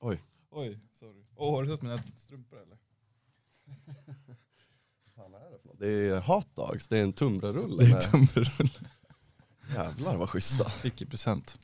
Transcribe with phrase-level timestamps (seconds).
[0.00, 0.22] Oj.
[0.50, 1.24] Oj, sorry.
[1.36, 2.78] Åh, har du sett mina strumpor eller?
[5.14, 5.78] fan är det för något?
[5.78, 7.84] Det är hot dogs, det är en tunnbrödsrulle.
[7.84, 8.90] Det är med- tunnbrödsrulle.
[9.74, 10.68] Jävlar vad schyssta.
[10.68, 11.58] Fick i present.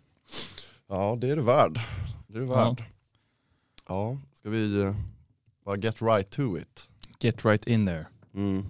[0.87, 1.81] Ja det är du värd.
[2.27, 2.55] Det är du Ja.
[2.69, 2.85] värd.
[3.87, 4.97] Ja, ska vi eh,
[5.65, 6.91] bara get right to it?
[7.21, 8.07] Get right in there.
[8.35, 8.67] Mm.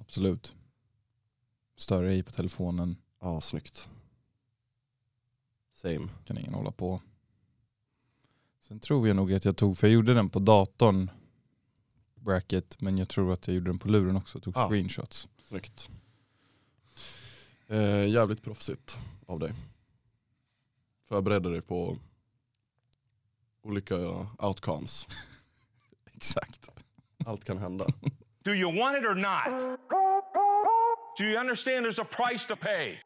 [0.00, 0.54] Absolut.
[1.76, 3.88] Större i på telefonen, Ja, snyggt.
[5.72, 6.08] Same.
[6.24, 7.02] kan ingen hålla på.
[8.70, 11.10] Sen tror jag nog att jag tog, för jag gjorde den på datorn,
[12.14, 14.68] bracket, men jag tror att jag gjorde den på luren också, tog Ah.
[14.68, 15.28] screenshots.
[15.44, 15.90] Snyggt.
[17.68, 19.52] Eh, jävligt proffsigt av dig.
[21.08, 21.96] Förberedde dig på
[23.62, 23.96] olika
[24.38, 25.06] outcomes.
[26.14, 26.70] Exakt.
[27.26, 27.86] Allt kan hända.
[28.44, 29.78] Do you want it or not?
[31.18, 33.00] Do you understand there's a price to pay?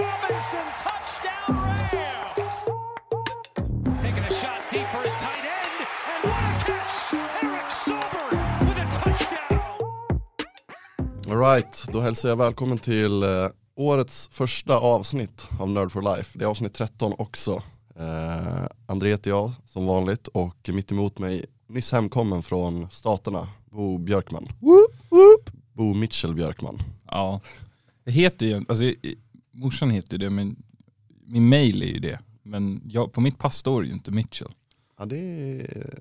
[0.00, 1.77] Robinson, touchdown
[11.28, 16.38] Alright, då hälsar jag välkommen till eh, årets första avsnitt av Nerd for Life.
[16.38, 17.62] Det är avsnitt 13 också.
[17.96, 23.98] Eh, André heter jag som vanligt och mitt emot mig nyss hemkommen från staterna, Bo
[23.98, 24.48] Björkman.
[25.72, 26.78] Bo Mitchell Björkman.
[27.06, 27.40] Ja.
[28.04, 28.84] Det heter ju, alltså
[29.52, 30.56] morsan heter ju det, men
[31.26, 32.18] min mail är ju det.
[32.42, 34.50] Men jag, på mitt pass står det ju inte Mitchell.
[34.98, 35.16] Ja, det,
[35.60, 35.98] är-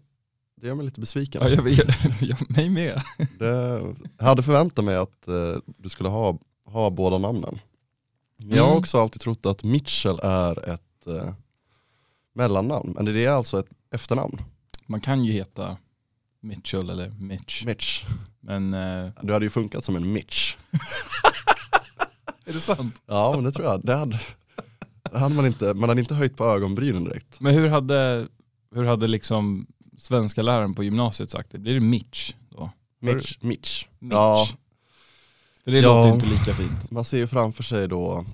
[0.61, 1.41] det gör mig lite besviken.
[1.44, 3.02] Ja, jag, vet- jag, mig med.
[3.39, 3.81] Det,
[4.17, 7.59] jag hade förväntat mig att eh, du skulle ha, ha båda namnen.
[8.38, 8.80] Jag har Mm.
[8.80, 11.33] också alltid trott att Mitchell är ett eh,
[12.36, 14.41] mellannamn, men det är alltså ett efternamn.
[14.86, 15.77] Man kan ju heta
[16.41, 17.66] Mitchell eller Mitch.
[17.66, 18.05] Mitch.
[18.39, 20.55] Men eh, Du hade ju funkat som en Mitch.
[22.45, 23.02] är det sant?
[23.05, 23.81] Ja men det tror jag.
[23.81, 24.19] Det hade,
[25.11, 27.39] det hade man, inte, man hade inte höjt på ögonbrynen direkt.
[27.42, 28.27] Men hur hade,
[28.75, 31.59] hur hade liksom svenska läraren på gymnasiet sagt det?
[31.59, 32.69] Blir det Mitch då?
[32.99, 33.37] Mitch.
[33.41, 33.85] Mitch.
[33.99, 34.13] Mitch.
[34.13, 34.47] Ja,
[35.63, 35.97] För det Ja.
[36.03, 36.91] låter inte lika fint.
[36.91, 38.25] man ser ju framför sig då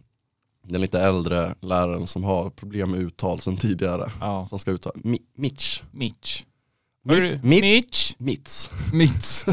[0.67, 4.11] den lite äldre läraren som har problem med uttal sedan tidigare.
[4.19, 4.45] Ja.
[4.49, 5.81] Som ska uttala Mi, Mitch.
[5.91, 6.43] Mitch.
[7.05, 7.39] Mi-?
[7.43, 8.15] Mit- Mitch.
[8.17, 8.69] Mitz.
[8.93, 9.45] Mitz.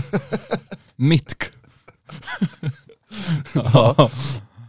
[0.96, 1.42] Mitk.
[3.54, 4.10] Ja.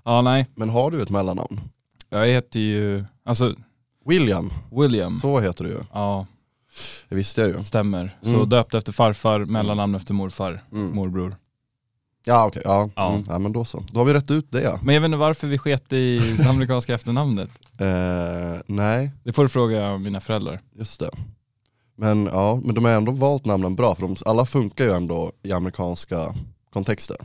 [0.05, 0.45] ja, nej.
[0.55, 1.61] Men har du ett mellannamn?
[2.09, 3.55] Jag heter ju, alltså
[4.05, 5.19] William, William.
[5.19, 5.79] så heter du ju.
[5.93, 6.25] Ja,
[7.09, 7.63] Det visste jag ju.
[7.63, 8.19] stämmer.
[8.23, 8.49] Så Mm.
[8.49, 10.95] döpt efter farfar, mellannamn efter morfar, Mm.
[10.95, 11.35] morbror.
[12.25, 12.89] Ja okej, ja.
[12.95, 13.09] Ja.
[13.13, 13.23] Mm.
[13.29, 13.83] ja men då så.
[13.91, 14.79] Då har vi rätt ut det ja.
[14.83, 17.49] Men jag vet inte varför vi sket i det amerikanska efternamnet.
[17.81, 20.61] Eh, nej, Det får du fråga mina föräldrar.
[20.75, 21.09] just det.
[21.95, 25.31] Men ja, men de har ändå valt namnen bra för de, alla funkar ju ändå
[25.43, 26.35] i amerikanska
[26.73, 27.17] kontexter.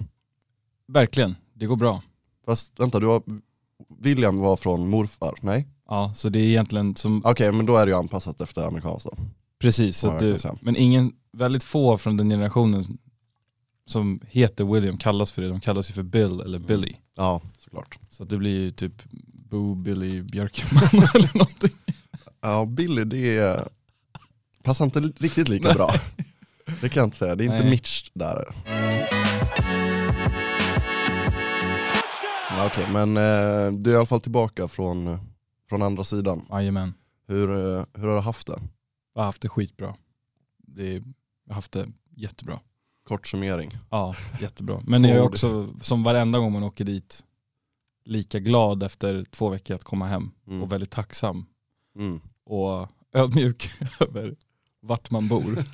[0.88, 2.02] Verkligen, det går bra.
[2.46, 3.22] Fast vänta, du har,
[3.98, 5.68] William var från morfar, nej?
[5.88, 9.08] Ja, så det är egentligen som, Okej, men då är det ju anpassat efter amerikanskt
[9.58, 12.98] precis, så du, men ingen, väldigt få från den generationen
[13.86, 16.66] som heter William kallas för det, de kallas ju för Bill eller Mm.
[16.66, 16.92] Billy.
[17.16, 17.98] Ja, såklart.
[18.10, 19.02] Så det blir ju typ
[19.50, 20.82] Bo Billy Björkman
[21.14, 21.70] eller någonting.
[22.40, 23.68] Ja, Billy det är,
[24.62, 25.94] passar inte riktigt lika bra.
[26.80, 27.70] Det kan jag inte säga, det är inte.
[27.70, 28.54] Mitch där.
[32.56, 35.18] Ja, Okej, men eh, du är i alla fall tillbaka från,
[35.68, 36.46] från andra sidan.
[36.50, 36.94] Jajamän,
[37.28, 38.60] Hur, eh, hur har du haft det?
[39.14, 39.94] jag har haft det skitbra.
[40.58, 41.02] Det är, jag
[41.48, 42.60] har haft det jättebra.
[43.08, 43.78] Kort summering.
[43.90, 44.80] Ja, jättebra.
[44.86, 47.24] Men jag är också, som varenda gång man åker dit,
[48.04, 50.62] lika glad efter två veckor att komma hem Mm.
[50.62, 51.46] och väldigt tacksam
[51.98, 52.20] Mm.
[52.44, 54.36] och ödmjuk över
[54.80, 55.64] vart man bor.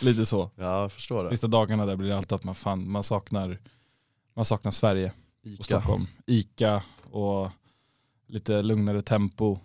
[0.04, 0.50] Lite så.
[0.56, 1.30] Ja, jag förstår det.
[1.30, 3.58] Sista dagarna där blir det alltid att man, fan, man, saknar,
[4.36, 5.12] man saknar Sverige
[5.44, 5.64] och Ica.
[5.64, 6.06] Stockholm.
[6.26, 7.50] Ica och
[8.26, 9.58] lite lugnare tempo,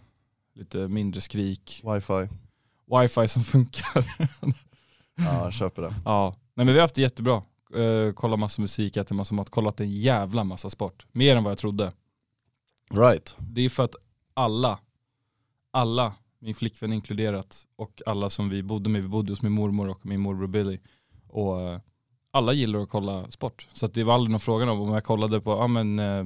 [0.54, 2.30] lite mindre skrik, Wifi.
[3.02, 4.06] wifi som funkar.
[5.22, 5.96] Ja, jag köper det.
[6.06, 6.36] ja.
[6.54, 7.44] Nej men vi har haft det jättebra.
[7.76, 11.06] Uh, kolla massa musik, ätit massa mat, kollat en jävla massa sport.
[11.12, 11.92] Mer än vad jag trodde.
[12.90, 13.36] Right.
[13.38, 13.96] Det är för att
[14.34, 14.80] alla,
[15.72, 19.90] alla, min flickvän inkluderat och alla som vi bodde med, vi bodde hos min mormor
[19.90, 20.80] och min morbror Billy.
[21.28, 21.80] Och eh,
[22.32, 23.68] alla gillar att kolla sport.
[23.74, 26.24] Så det var aldrig någon frågan om, om jag kollade på, ja men eh,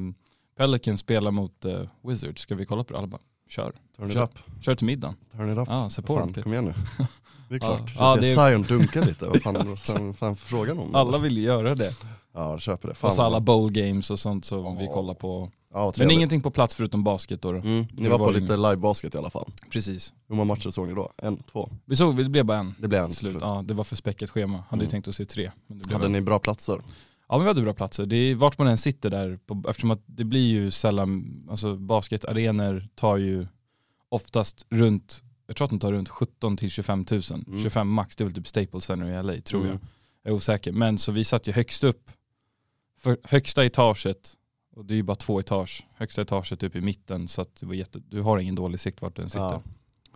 [0.58, 2.98] Pelican spelar mot eh, Wizards, ska vi kolla på det?
[3.00, 3.74] Alla bara, kör.
[3.98, 4.24] Turn it Kör.
[4.24, 4.40] up.
[4.62, 5.16] Kör till middagen.
[5.32, 5.68] Turn it up.
[5.68, 6.34] Ja, se på Vad dem.
[6.34, 6.74] fan, kom igen nu.
[7.50, 7.92] Det är klart.
[7.98, 9.26] Ja, att det är- Zion dunkar lite.
[9.28, 10.96] Vad fan, fan, fan frågan om?
[10.96, 11.92] Alla vill göra det.
[12.34, 12.94] Ja, köper det.
[12.96, 15.52] Fan, Och så alla bowl games och sånt som vi kollar på.
[15.74, 17.52] Ja, Men ingenting på plats förutom basket då.
[17.52, 17.58] då.
[17.58, 19.52] Mm, ni Det var på var lite live-basket i alla fall.
[19.70, 20.14] Precis.
[20.28, 21.12] Hur många matcher såg ni då?
[21.18, 21.70] En, två?
[21.86, 22.76] Vi såg, det blev bara en.
[22.80, 23.38] Det blev en Slut.
[23.42, 24.64] Ja, det var för späckat schema.
[24.70, 24.92] Hade ju Mm.
[24.92, 25.52] tänkt att se tre.
[25.68, 26.12] Men det blev Hade en.
[26.12, 26.82] ni bra platser?
[27.30, 28.06] Ja men vi hade bra platser.
[28.06, 31.76] Det är vart man än sitter där, på, eftersom att det blir ju sällan, alltså
[31.76, 33.48] basketarenor tar ju
[34.10, 37.22] oftast runt, jag tror att de tar runt 17 till 25 000.
[37.48, 37.62] Mm.
[37.62, 39.72] 25 max, det är väl typ Staples Center i LA tror Mm.
[39.72, 39.80] jag.
[40.24, 40.72] Jag är osäker.
[40.72, 42.12] Men så vi satt ju högst upp,
[43.00, 44.34] för högsta etaget,
[44.76, 48.00] och det är ju bara två etage, högsta etaget upp i mitten så att jätte,
[48.10, 49.40] du har ingen dålig sikt vart den sitter.
[49.44, 49.62] Ja.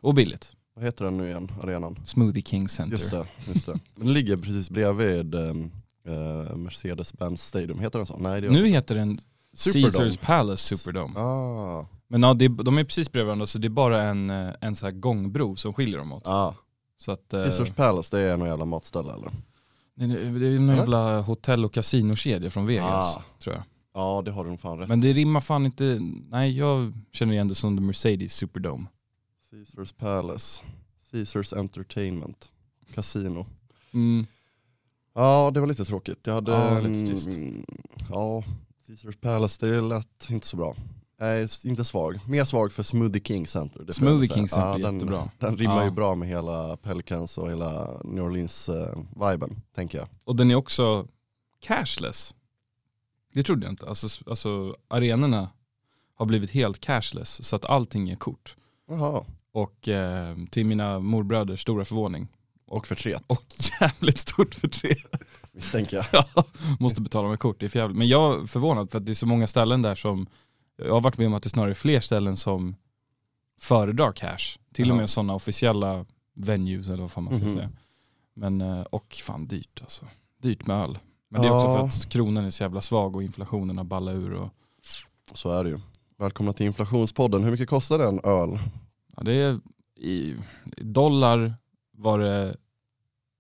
[0.02, 0.54] Och billigt.
[0.76, 2.00] Vad heter den nu igen, arenan?
[2.06, 2.98] Smoothie King Center.
[2.98, 3.80] Just det, just det.
[3.96, 5.72] Den ligger precis bredvid um,
[6.56, 8.18] Mercedes-Benz Stadium, heter den så?
[8.18, 9.20] Nej det gör Nu heter den
[9.54, 9.92] Superdome.
[9.92, 11.20] Caesars Palace Superdome.
[11.20, 14.54] Ah, Men ja, det, de är precis bredvid varandra så det är bara en, eh,
[14.62, 16.28] en så här gångbro som skiljer dem åt.
[16.28, 16.56] ah.
[16.98, 19.32] Så att, eh, Caesars Palace, det är någon jävla matställe eller?
[19.96, 23.24] nej, det är någon jävla hotell och kasinokedja från Vegas Ah.
[23.40, 23.64] tror jag.
[23.98, 26.00] Ja det har du nog fan rätt Men det rimmar fan inte,
[26.30, 28.86] nej jag känner igen det som the Mercedes Superdome.
[29.52, 30.64] Caesars Palace,
[31.12, 32.52] Caesars Entertainment,
[32.94, 33.46] Casino.
[33.94, 34.26] Mm.
[35.14, 36.20] Ja det var lite tråkigt.
[36.28, 37.28] Jag hade, Ja, lite tyst.
[37.28, 37.66] mm,
[38.10, 38.44] ja
[38.88, 40.76] Caesars Palace, det lät inte så bra.
[41.20, 42.20] Nej, inte svag.
[42.28, 43.84] Mer svag för Smoothie King Center.
[43.84, 44.28] det Smoothie.
[44.30, 45.30] King Center är den, jättebra.
[45.40, 45.86] Den rimmar Ja.
[45.86, 50.08] ju bra med hela Pelicans och hela New Orleans-viben, tänker jag.
[50.24, 51.08] Och den är också
[51.60, 52.34] cashless.
[53.34, 53.86] Det trodde jag inte.
[53.88, 55.50] Alltså, alltså arenorna
[56.16, 58.56] har blivit helt cashless så att allting är kort.
[58.90, 62.28] Jaha, Och eh, till mina morbröders stora förvåning.
[62.68, 63.44] och förtret Och
[63.82, 64.98] jävligt stort förtret.
[65.52, 66.06] misstänker jag.
[66.36, 66.44] Ja,
[66.80, 67.98] måste betala med kort, det är för jävligt.
[67.98, 70.28] Men jag är förvånad för att det är så många ställen där som,
[70.78, 72.76] jag har varit med om att det är snarare är fler ställen som
[73.60, 74.58] föredrar cash.
[74.74, 75.00] Till och Ja.
[75.02, 77.56] med sådana officiella venues eller vad fan man ska Mhm.
[77.56, 77.70] säga.
[78.34, 80.06] Men, eh, och fan dyrt alltså.
[80.42, 80.98] Dyrt med öl.
[81.30, 84.16] Men det är också för att kronan är så jävla svag och inflationen har ballat
[84.16, 84.34] ur.
[84.34, 84.50] Och,
[85.34, 85.80] Så är det ju.
[86.18, 87.44] Välkomna till inflationspodden.
[87.44, 88.60] Hur mycket kostar en öl?
[89.16, 89.60] ja, det är,
[89.96, 90.36] i,
[90.78, 91.54] dollar
[91.92, 92.56] var det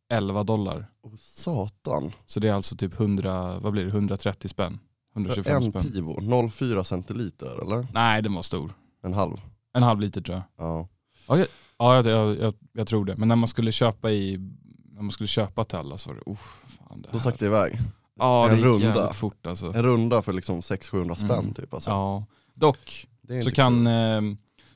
[0.09, 0.91] 11 dollar.
[1.01, 2.11] Oh, satan.
[2.25, 4.79] Så det är alltså typ 100, vad blir det, 130 spänn?
[5.13, 5.83] För 125 en spänn.
[5.83, 7.87] pivo, 0,4 centiliter eller?
[7.93, 8.73] Nej den var stor.
[9.03, 9.37] En halv?
[9.73, 10.67] En halv liter tror jag.
[10.67, 10.87] Ja.
[11.27, 11.47] Ja, jag,
[11.77, 13.15] ja jag, jag, jag tror det.
[13.15, 14.39] Men när man skulle köpa i
[14.97, 16.37] när man skulle köpa till alla så var det, oh,
[16.79, 17.79] fan det Då stack det iväg.
[18.19, 18.85] Ja det en gick runda.
[18.87, 19.65] jävligt fort alltså.
[19.73, 21.53] En runda för liksom 600-700 spänn Mm.
[21.53, 21.73] typ.
[21.73, 21.89] Alltså.
[21.89, 22.25] Ja.
[22.53, 24.21] Dock Det så kan, eh,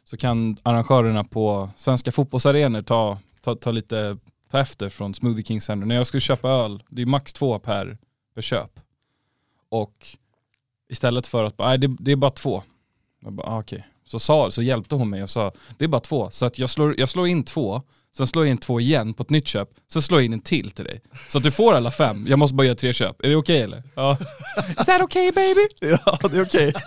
[0.04, 4.18] så kan arrangörerna på svenska fotbollsarenor ta, ta, ta lite
[4.52, 5.88] ta efter från Smoothie King Center.
[5.88, 7.98] När jag skulle köpa öl, det är max två per,
[8.36, 8.80] per köp.
[9.70, 10.08] Och
[10.90, 12.64] istället för att, nej det, det är bara två.
[13.20, 13.88] Jag bara, ah, okej.
[14.04, 16.30] Så, sa, så hjälpte hon mig och sa, det är bara två.
[16.32, 17.82] Så att jag slår, jag slår in två,
[18.18, 20.40] sen slår jag in två igen på ett nytt köp, sen slår jag in en
[20.40, 21.02] till till dig.
[21.30, 23.26] Så att du får alla fem, jag måste bara göra tre köp.
[23.26, 23.84] Är det okej eller?
[23.96, 24.18] Ja.
[24.80, 25.68] Is that okay baby?
[25.82, 26.74] Ja det är okej.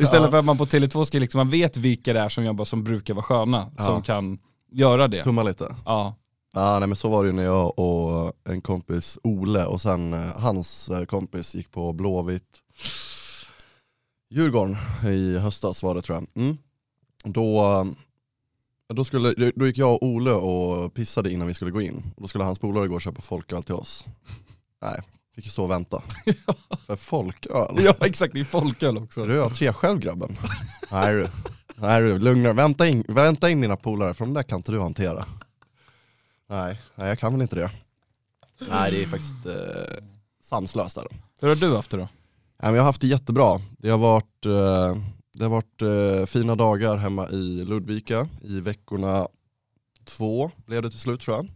[0.00, 2.64] Istället för att man på Tele2 ska liksom, man vet vilka det är som jobbar
[2.64, 3.84] som brukar vara sköna, Ja.
[3.84, 4.38] som kan
[4.72, 5.24] göra det.
[5.24, 5.76] Tumma lite.
[5.84, 6.14] Ja.
[6.52, 10.14] Ja nej men så var det ju när jag och en kompis Ole och sen
[10.14, 12.58] eh, hans eh, kompis gick på Blåvitt
[14.30, 14.76] Djurgården
[15.12, 16.42] i höstas var det tror jag.
[16.44, 16.58] Mm.
[17.24, 17.86] Då,
[18.94, 22.12] då, skulle, då gick jag och Ole och pissade innan vi skulle gå in.
[22.16, 24.04] Då skulle hans polare gå och köpa folköl till oss.
[24.82, 25.02] Nej,
[25.34, 26.02] fick ju stå och vänta.
[26.86, 27.78] För folköl?
[27.84, 29.26] ja exakt, det är folköl också.
[29.26, 30.36] Du har tre själv grabben.
[30.92, 31.26] Nej du,
[31.74, 34.80] nej du, lugna vänta in, vänta in dina polare för de där kan inte du
[34.80, 35.26] hantera.
[36.48, 37.70] Nej, nej jag kan väl inte det.
[38.70, 40.04] Nej det är faktiskt eh,
[40.42, 41.06] sanslöst där.
[41.40, 42.08] Hur har du haft det då?
[42.62, 43.60] Jag har haft det jättebra.
[43.78, 45.02] Det har varit, eh,
[45.40, 49.28] det har varit eh, fina dagar hemma i Ludvika i veckorna
[50.04, 51.48] två blev det till slut tror jag.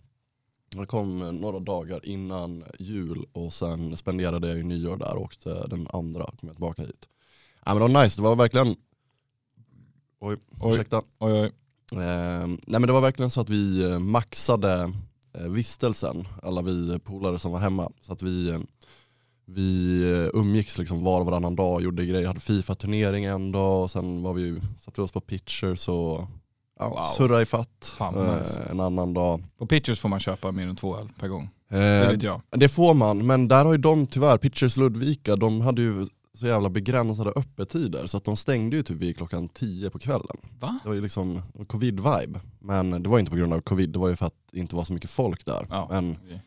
[0.81, 5.67] Det kom några dagar innan jul och sen spenderade jag ju nyår där och åkte
[5.67, 7.09] den andra, kom jag tillbaka hit.
[7.65, 8.77] Ja, men det var nice, det var verkligen,
[10.21, 10.73] oj, Oj.
[10.73, 11.03] ursäkta.
[11.19, 11.53] Oj, oj.
[11.93, 14.93] Eh, nej men det var verkligen så att vi eh, maxade
[15.35, 17.91] eh, vistelsen, alla vi polare som var hemma.
[18.01, 18.61] Så att vi, eh,
[19.47, 23.91] vi eh, umgicks liksom var och varannan dag, gjorde grejer, hade Fifa-turnering en dag och
[23.91, 26.25] sen var vi, satte vi oss på pitchers och
[26.79, 27.03] ja, Wow.
[27.17, 28.61] surra i fatt Fan, eh, nice.
[28.71, 29.45] en annan dag.
[29.59, 31.51] På pitchers får man köpa mer än två öl per gång.
[31.69, 32.41] Det Eh, vet jag.
[32.51, 36.07] det får man, men där har ju de tyvärr, Pitchers Ludvika, de hade ju
[36.39, 40.37] så jävla begränsade öppettider så att de stängde ju typ vid klockan 10 på kvällen.
[40.61, 40.79] Va?
[40.83, 42.41] Det var ju liksom covid-vibe.
[42.59, 44.77] Men det var inte på grund av covid, det var ju för att det inte
[44.77, 45.67] var så mycket folk där.
[45.71, 45.89] Ja.
[45.91, 46.41] Men, okej.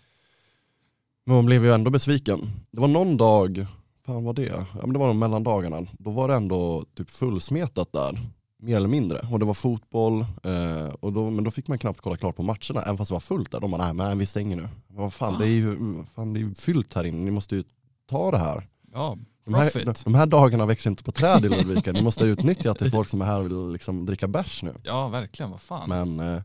[1.27, 2.50] Men man blev ju ändå besviken.
[2.72, 3.65] Det var någon dag,
[4.05, 4.46] fan var det?
[4.74, 5.86] Ja, men det var de mellandagarna.
[5.91, 8.19] Då var det ändå typ fullsmetat där.
[8.60, 9.27] Mer eller mindre.
[9.31, 12.43] Och det var fotboll, eh, och då, men då fick man knappt kolla klart på
[12.43, 13.60] matcherna, även fast det var fullt där.
[13.60, 14.62] De bara, nej men vi stänger nu.
[14.88, 15.75] Men Vad fan, det är ju
[16.15, 17.63] fan, det är ju fyllt här inne, ni måste ju
[18.10, 18.67] ta det här.
[18.93, 22.72] Ja, De här, de här dagarna växer inte på träd i Ludvika, ni måste utnyttja
[22.72, 24.74] att det är folk som är här och vill liksom dricka bärs nu.
[24.84, 25.89] Ja verkligen, vad fan.
[25.89, 26.41] Men, eh,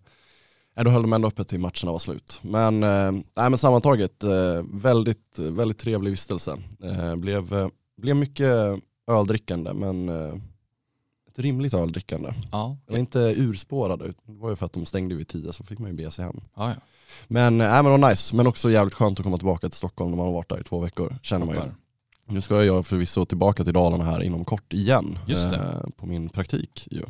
[0.74, 2.38] då höll de ändå uppe till matcherna var slut.
[2.42, 6.58] Men, eh, nej, men sammantaget, eh, väldigt, väldigt trevlig vistelse.
[6.84, 10.34] Eh, blev, eh, blev mycket öldrickande, men eh,
[11.28, 12.32] ett rimligt öldrickande.
[12.52, 15.64] Ja, Jag var inte urspårade, det var ju för att de stängde vid tio så
[15.64, 16.40] fick man ju bege sig hem.
[16.56, 16.74] ja, ja.
[17.28, 20.10] Men, äh, men det var nice, men också jävligt skönt att komma tillbaka till Stockholm
[20.10, 21.60] när man har varit där i två veckor, känner man ju.
[22.26, 25.56] Nu ska jag förvisso tillbaka till Dalarna här inom kort igen, Just det.
[25.56, 27.04] eh, på min praktik ju.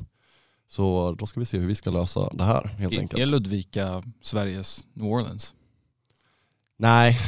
[0.73, 3.23] Så då ska vi se hur vi ska lösa det här helt enkelt.
[3.23, 5.55] Är Ludvika Sveriges New Orleans?
[6.77, 7.19] Nej.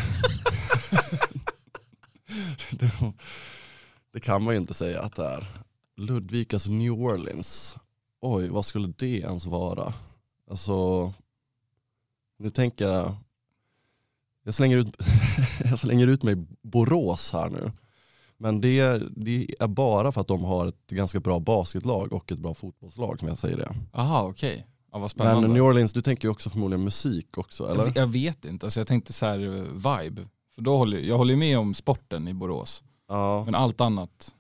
[2.70, 2.92] det,
[4.12, 5.46] det kan man ju inte säga att det är.
[5.96, 7.76] Ludvikas New Orleans.
[8.20, 9.94] Oj, vad skulle det ens vara?
[10.50, 11.12] Alltså,
[12.38, 13.14] nu tänker jag,
[14.42, 14.96] jag slänger ut,
[15.64, 17.72] jag slänger ut mig Borås här nu.
[18.44, 22.38] Men det, det är bara för att de har ett ganska bra basketlag och ett
[22.38, 23.74] bra fotbollslag som jag säger det.
[23.92, 24.66] Aha, okej.
[24.92, 25.40] Ja, vad spännande.
[25.40, 27.84] Men New Orleans, du tänker ju också förmodligen musik också eller?
[27.84, 30.22] jag, jag vet inte, alltså jag tänkte så här eh, vibe.
[30.54, 32.82] För då håller, jag håller ju med om sporten i Borås.
[33.08, 33.44] Ja.
[33.44, 34.34] Men allt annat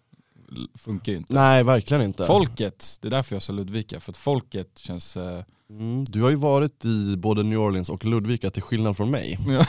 [0.74, 1.34] funkar ju inte.
[1.34, 2.26] Nej, verkligen inte.
[2.26, 4.00] Folket, det är därför jag sa Ludvika.
[4.00, 5.16] För att folket känns...
[5.16, 9.10] Eh, Mm, du har ju varit i både New Orleans och Ludvika till skillnad från
[9.10, 9.38] mig.
[9.48, 9.66] Ja.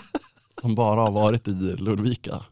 [0.60, 2.44] som bara har varit i Ludvika.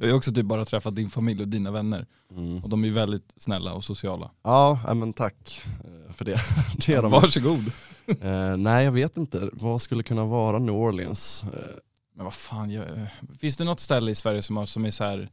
[0.00, 2.06] Jag har också typ bara träffat din familj och dina vänner.
[2.30, 2.64] Mm.
[2.64, 4.30] Och de är väldigt snälla och sociala.
[4.42, 6.40] Ja, men tack eh, för det.
[6.86, 7.10] det är de.
[7.10, 7.72] Varsågod.
[8.20, 9.50] Eh, nej, jag vet inte.
[9.52, 11.44] Vad skulle kunna vara New Orleans?
[11.54, 11.60] Eh,
[12.16, 13.04] Men vad fan, jag, eh,
[13.38, 15.28] finns det något ställe i Sverige som, har, som är så här,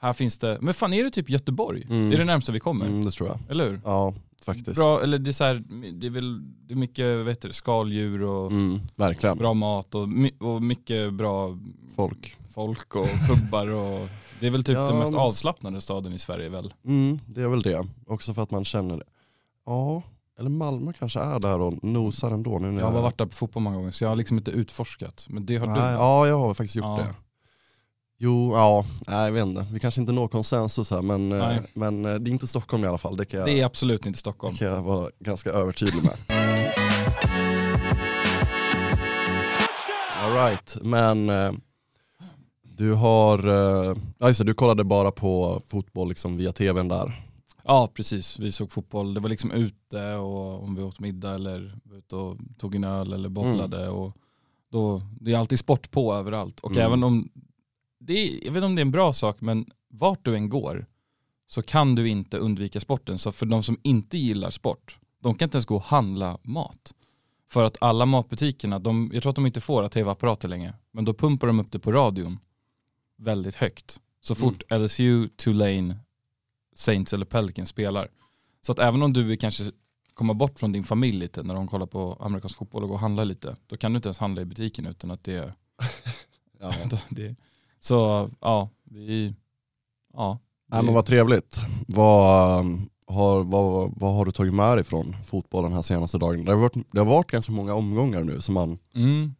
[0.00, 1.82] här finns det, men fan är det typ Göteborg?
[1.90, 2.10] Mm.
[2.10, 3.38] Det är det närmsta vi kommer, mm, det tror jag.
[3.50, 3.80] eller hur?
[3.84, 4.14] Ja,
[4.44, 4.76] faktiskt.
[4.76, 8.22] Bra, eller det är så här, det är väl det är mycket vet du, skaldjur
[8.22, 9.38] och Mm, verkligen.
[9.38, 10.08] bra mat och,
[10.40, 11.58] och mycket bra
[11.96, 12.36] Folk.
[12.50, 14.08] folk och pubbar och
[14.40, 16.74] det är väl typ Ja, den mest men- avslappnade staden i Sverige väl?
[16.84, 17.86] Mm, det är väl det.
[18.06, 19.04] Också för att man känner det.
[19.66, 20.02] Ja,
[20.38, 22.58] eller Malmö kanske är där och nosar ändå.
[22.58, 24.38] Nu när Jag har bara varit där på fotboll många gånger så jag har liksom
[24.38, 25.26] inte utforskat.
[25.28, 25.80] Men det har Nej, du.
[25.82, 26.96] ja, jag har faktiskt gjort Ja.
[26.96, 27.14] det.
[28.20, 29.66] Jo, ja, jag vet inte.
[29.72, 31.62] Vi kanske inte når konsensus här men, eh, Nej.
[31.74, 33.16] men eh, det är inte Stockholm i alla fall.
[33.16, 34.54] Det kan jag, Det är absolut inte Stockholm.
[34.54, 36.16] kan jag vara ganska övertydlig med.
[40.22, 41.52] All right, men eh,
[42.62, 43.38] du har,
[44.18, 47.24] ja, just det, du kollade bara på fotboll liksom via tvn där.
[47.64, 49.14] Ja precis, vi såg fotboll.
[49.14, 53.12] Det var liksom ute och om vi åt middag eller ute och tog en öl
[53.12, 53.88] eller bottlade.
[53.88, 54.12] Och
[54.72, 56.60] då, det är alltid sport på överallt.
[56.60, 56.82] Och Mm.
[56.86, 57.28] även om,
[58.08, 60.48] det är, jag vet inte om det är en bra sak men vart du än
[60.48, 60.86] går
[61.46, 63.18] så kan du inte undvika sporten.
[63.18, 66.94] Så för de som inte gillar sport, de kan inte ens gå och handla mat.
[67.50, 71.14] För att alla matbutikerna, de, jag tror att de inte får tv-apparater längre, men då
[71.14, 72.38] pumpar de upp det på radion
[73.16, 74.00] väldigt högt.
[74.20, 75.96] Så fort LSU, Tulane,
[76.74, 78.08] Saints eller Pelicans spelar.
[78.62, 79.64] Så att även om du vill kanske
[80.14, 83.00] komma bort från din familj lite när de kollar på amerikansk fotboll och gå och
[83.00, 85.54] handla lite, då kan du inte ens handla i butiken utan att det,
[86.60, 86.74] Ja.
[87.08, 87.36] det
[87.80, 89.34] Så ja, vi,
[90.12, 90.38] ja.
[90.66, 91.60] Nej, men vad trevligt.
[91.86, 96.44] Vad, um, har, vad, vad har du tagit med dig från fotbollen här senaste dagen?
[96.44, 99.34] Det har varit, det har varit ganska många omgångar nu som man, Mm.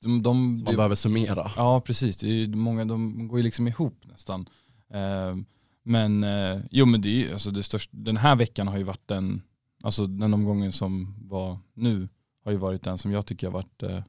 [0.00, 1.50] De, de, som man det- behöver summera.
[1.56, 4.48] Ja precis, det är många, de går ju liksom ihop nästan.
[4.90, 5.36] Eh,
[5.82, 9.08] men eh, jo men det är alltså det största, den här veckan har ju varit
[9.08, 9.42] den,
[9.82, 12.08] alltså den omgången som var nu
[12.44, 14.02] har ju varit den som jag tycker har varit eh,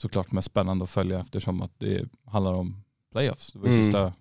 [0.00, 3.52] såklart mest spännande att följa eftersom att det handlar om playoffs.
[3.52, 3.82] Det var Mm.
[3.82, 4.12] sista,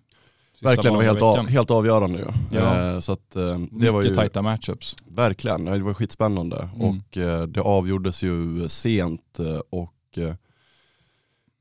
[0.54, 2.26] sista Verkligen, det var helt, av, helt avgörande ju.
[2.58, 2.94] Ja.
[2.94, 4.96] Eh, så att, eh, det Mycket var ju, tajta matchups.
[5.08, 6.70] verkligen, det var skitspännande.
[6.76, 6.88] Mm.
[6.90, 9.94] Och eh, det avgjordes ju sent och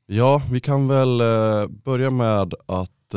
[0.06, 1.18] ja, vi kan väl
[1.68, 3.14] börja med att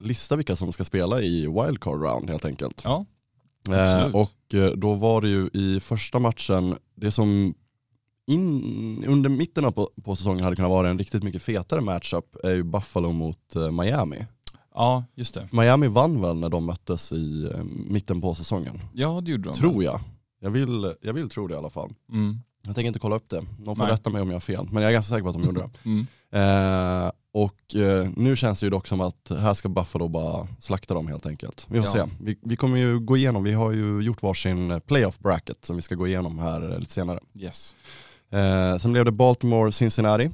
[0.00, 2.80] lista vilka som ska spela i wildcard round helt enkelt.
[2.84, 3.04] Ja,
[3.68, 4.14] Absolut.
[4.14, 7.54] och då var det ju i första matchen, det som
[8.26, 12.36] in, under mitten av på, på säsongen hade kunnat vara en riktigt mycket fetare matchup
[12.44, 14.26] är ju Buffalo mot eh, Miami.
[14.74, 15.48] ja just det.
[15.52, 19.54] Miami vann väl när de möttes i eh, mitten på säsongen, Ja det gjorde de.
[19.54, 20.00] tror jag.
[20.40, 21.90] Jag vill, jag vill tro det i alla fall.
[22.12, 22.38] Mm.
[22.62, 23.92] Jag tänker inte kolla upp det, de får Nej.
[23.92, 25.60] rätta mig om jag har fel, men jag är ganska säker på att de gjorde
[25.60, 25.70] det.
[25.84, 26.06] Mm.
[27.06, 30.94] Eh, och eh, nu känns det ju dock som att här ska Buffalo bara slakta
[30.94, 31.66] dem helt enkelt.
[31.70, 32.06] Vi får Ja.
[32.06, 32.12] se.
[32.20, 35.82] Vi, vi kommer ju gå igenom, vi har ju gjort varsin playoff bracket som vi
[35.82, 37.20] ska gå igenom här eh, lite senare.
[37.34, 37.74] Yes.
[38.30, 40.30] Eh, sen blev det Baltimore-Cincinnati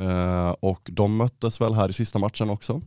[0.00, 2.80] eh, och de möttes väl här i sista matchen också.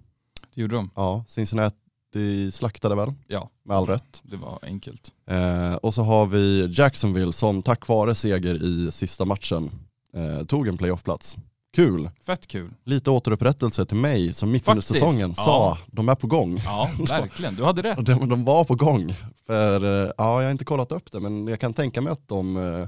[0.56, 0.90] Det gjorde de.
[0.96, 4.22] Ja, Cincinnati slaktade väl, Ja, med all rätt.
[4.24, 5.12] det var enkelt.
[5.30, 9.72] Eh, och så har vi Jacksonville som tack vare seger i sista matchen
[10.14, 11.38] eh, tog en playoffplats.
[11.76, 12.10] Kul!
[12.26, 12.74] Fett kul.
[12.84, 15.44] Lite återupprättelse till mig som mitt under säsongen ja.
[15.44, 16.58] sa de är på gång.
[16.66, 17.56] Ja, verkligen.
[17.56, 18.06] Du hade rätt.
[18.06, 19.16] De, de var på gång.
[19.48, 22.28] För, eh, ja, jag har inte kollat upp det men jag kan tänka mig att
[22.28, 22.88] de, eh,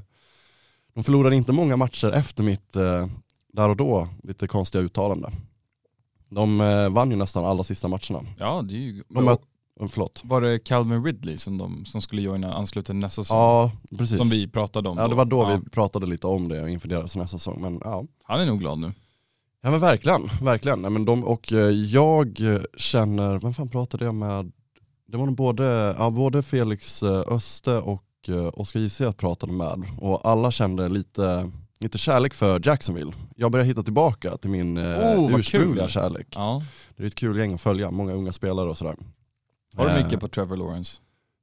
[0.96, 3.08] de förlorade inte många matcher efter mitt, eh,
[3.54, 5.32] där och då, lite konstiga uttalande.
[6.30, 8.20] De eh, vann ju nästan alla sista matcherna.
[8.38, 9.04] Ja, det är ju...
[9.10, 9.40] De möt,
[9.80, 10.22] oh, förlåt.
[10.26, 13.38] Var det Calvin Ridley som, de, som skulle joina ansluta till nästa säsong?
[13.38, 14.18] Ja, precis.
[14.18, 15.60] Som vi pratade om Ja, det var då Ja.
[15.64, 17.62] vi pratade lite om det inför deras nästa säsong.
[17.62, 18.94] Men ja, Han är nog glad nu.
[19.62, 20.82] ja men verkligen, verkligen.
[20.82, 22.40] Nej, men de, och eh, jag
[22.78, 24.52] känner, vem fan pratade jag med?
[25.08, 29.04] Det var nog både, ja, både Felix eh, Öste och eh, Oskar J.C.
[29.04, 29.84] jag pratade med.
[30.02, 33.12] Och alla kände lite, lite kärlek för Jacksonville.
[33.36, 34.84] Jag börjar hitta tillbaka till min eh,
[35.20, 36.28] Oh, ursprungliga kärlek.
[36.36, 36.62] Ja.
[36.98, 38.96] Det är ett kul gäng att följa, många unga spelare och sådär.
[39.76, 40.98] Har du Eh, mycket på Trevor Lawrence?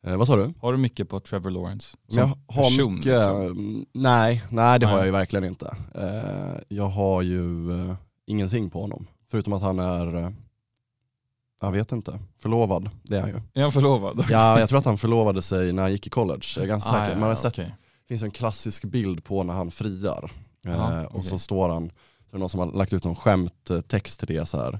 [0.06, 0.52] Eh, vad sa du?
[0.60, 1.96] Har du mycket på Trevor Lawrence?
[2.08, 3.86] Men jag har person, mycket, liksom?
[3.92, 5.00] nej, nej det har Nej.
[5.00, 5.76] jag ju verkligen inte.
[5.94, 7.94] Eh, jag har ju eh,
[8.26, 9.06] ingenting på honom.
[9.30, 10.32] Förutom att han är,
[11.66, 12.90] jag vet inte, förlovad.
[13.02, 13.40] Det är han ju.
[13.54, 14.26] Är han förlovad?
[14.30, 16.46] Ja, jag tror att han förlovade sig när han gick i college.
[16.56, 17.20] Jag är ganska Ah, säker.
[17.20, 17.74] Man har sett, okej.
[18.08, 20.30] det finns en klassisk bild på när han friar.
[20.66, 21.38] Eh, Jaha, Och så okej.
[21.38, 21.92] står han, så
[22.28, 24.78] är det någon som har lagt ut någon skämttext till det så här.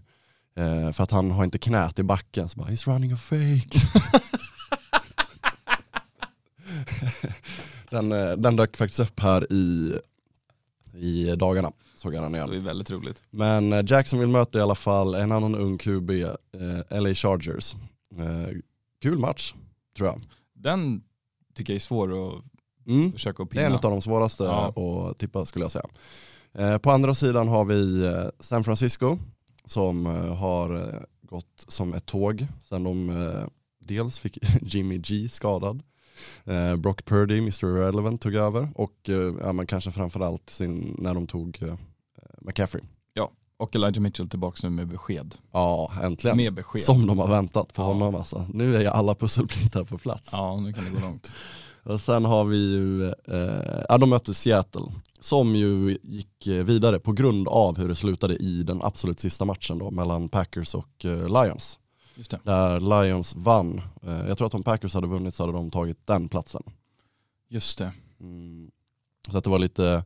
[0.57, 3.79] Eh, för att han har inte knät i backen, så bara he's running a fake.
[7.91, 9.95] den, eh, den dök faktiskt upp här i,
[10.95, 12.53] i dagarna, såg jag den Det igen.
[12.53, 13.23] är väldigt roligt.
[13.31, 17.75] Men eh, Jacksonville möter i alla fall en annan ung QB, eh, LA Chargers.
[18.19, 18.57] Eh,
[19.03, 19.55] kul match,
[19.97, 20.21] tror jag.
[20.55, 21.03] Den
[21.55, 22.43] tycker jag är svår att
[22.87, 23.13] Mm.
[23.13, 23.77] försöka att Det är en pinna.
[23.89, 24.75] av de svåraste Ja.
[25.11, 25.87] att tippa skulle jag säga.
[26.55, 29.19] Eh, på andra sidan har vi San Francisco
[29.67, 30.07] som
[30.39, 33.13] har gått som ett tåg sen de
[33.85, 35.83] dels fick Jimmy G skadad.
[36.45, 37.65] Eh, Brock Purdy, Mr.
[37.65, 41.75] Irrelevant, tog över och eh, ja, men kanske framförallt sin, när de tog eh,
[42.41, 42.83] McCaffrey.
[43.59, 45.35] Och Elijah Mitchell tillbaka nu med besked.
[45.53, 46.37] Ja, äntligen.
[46.37, 46.83] Med besked.
[46.83, 47.87] Som de har väntat på Ja.
[47.87, 48.47] honom alltså.
[48.53, 50.29] Nu är ju alla pusselbitar på plats.
[50.33, 51.31] Ja, nu kan det gå långt.
[51.83, 54.83] Och sen har vi ju, eh, ja de mötte Seattle,
[55.21, 59.45] som ju gick eh, vidare på grund av hur det slutade i den absolut sista
[59.45, 61.79] matchen då mellan Packers och eh, Lions.
[62.43, 66.07] Där Lions vann, eh, jag tror att om Packers hade vunnit så hade de tagit
[66.07, 66.63] den platsen.
[67.49, 67.93] Just det.
[68.21, 68.71] Mm.
[69.31, 70.05] Så att det var lite,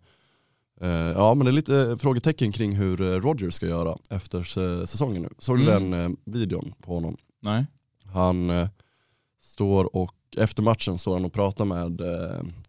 [0.81, 4.43] eh, ja men det är lite frågetecken kring hur eh, Rodgers ska göra efter
[4.87, 5.29] säsongen nu.
[5.39, 5.91] Såg du Mm.
[5.91, 7.17] den videon på honom?
[7.41, 7.67] Nej.
[8.13, 8.69] Han
[9.41, 12.01] står och efter matchen står han och pratar med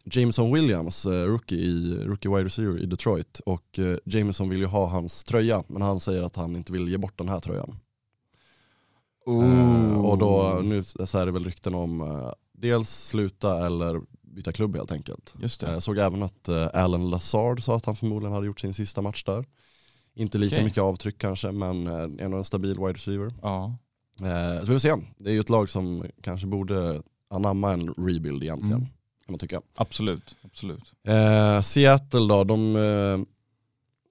[0.03, 3.39] Jameson Williams, rookie, i, rookie wide receiver i Detroit.
[3.45, 6.97] Och Jameson vill ju ha hans tröja, men han säger att han inte vill ge
[6.97, 7.75] bort den här tröjan.
[9.27, 14.51] Eh, och då, nu så är det väl rykten om eh, dels sluta eller byta
[14.53, 15.35] klubb helt enkelt.
[15.39, 15.71] Just det.
[15.71, 19.01] Jag såg även att eh, Alan Lazard sa att han förmodligen hade gjort sin sista
[19.01, 19.45] match där.
[20.13, 20.65] Inte lika Okej.
[20.65, 23.33] mycket avtryck kanske, men eh, ändå en stabil wide receiver.
[23.41, 23.77] Ja.
[24.19, 24.95] Eh, så vi får se.
[25.17, 28.77] Det är ju ett lag som kanske borde anamma en rebuild egentligen.
[28.77, 28.89] Mm.
[29.25, 29.61] Kan man tycka.
[29.75, 30.35] Absolut.
[30.43, 30.93] Absolut.
[31.07, 33.19] Eh, Seattle då, de eh,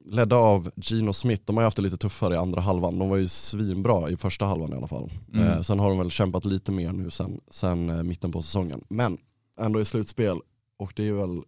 [0.07, 2.99] ledda av Gino Smith, de har ju haft det lite tuffare i andra halvan.
[2.99, 5.11] De var ju svinbra i första halvan i alla fall.
[5.33, 5.47] Mm.
[5.47, 8.85] Eh, sen har de väl kämpat lite mer nu sen, sen eh, mitten på säsongen.
[8.89, 9.19] Men
[9.59, 10.41] ändå i slutspel
[10.79, 11.43] och det är väl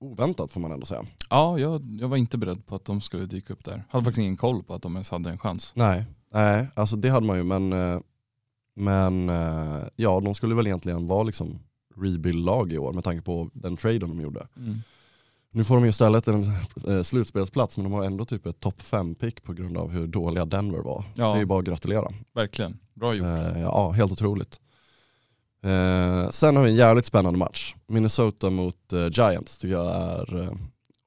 [0.00, 1.04] oväntat får man ändå säga.
[1.30, 3.84] Ja, jag, jag var inte beredd på att de skulle dyka upp där.
[3.90, 5.72] Hade faktiskt ingen koll på att de ens hade en chans.
[5.74, 8.00] Nej, nej alltså det hade man ju men, eh,
[8.74, 11.58] men eh, ja de skulle väl egentligen vara liksom
[11.96, 14.46] rebuild-lag i år med tanke på den traden de gjorde.
[14.56, 14.78] Mm.
[15.56, 16.44] Nu får de ju istället en
[16.88, 20.44] eh, slutspelsplats men de har ändå typ ett topp 5-pick på grund av hur dåliga
[20.44, 21.00] Denver var.
[21.02, 21.28] Så Ja.
[21.28, 22.12] det är ju bara att gratulera.
[22.34, 22.78] Verkligen.
[22.94, 23.26] Bra gjort.
[23.26, 24.60] Eh, ja, helt otroligt.
[25.62, 27.74] Eh, sen har vi en jävligt spännande match.
[27.86, 30.48] Minnesota mot eh, Giants tycker jag är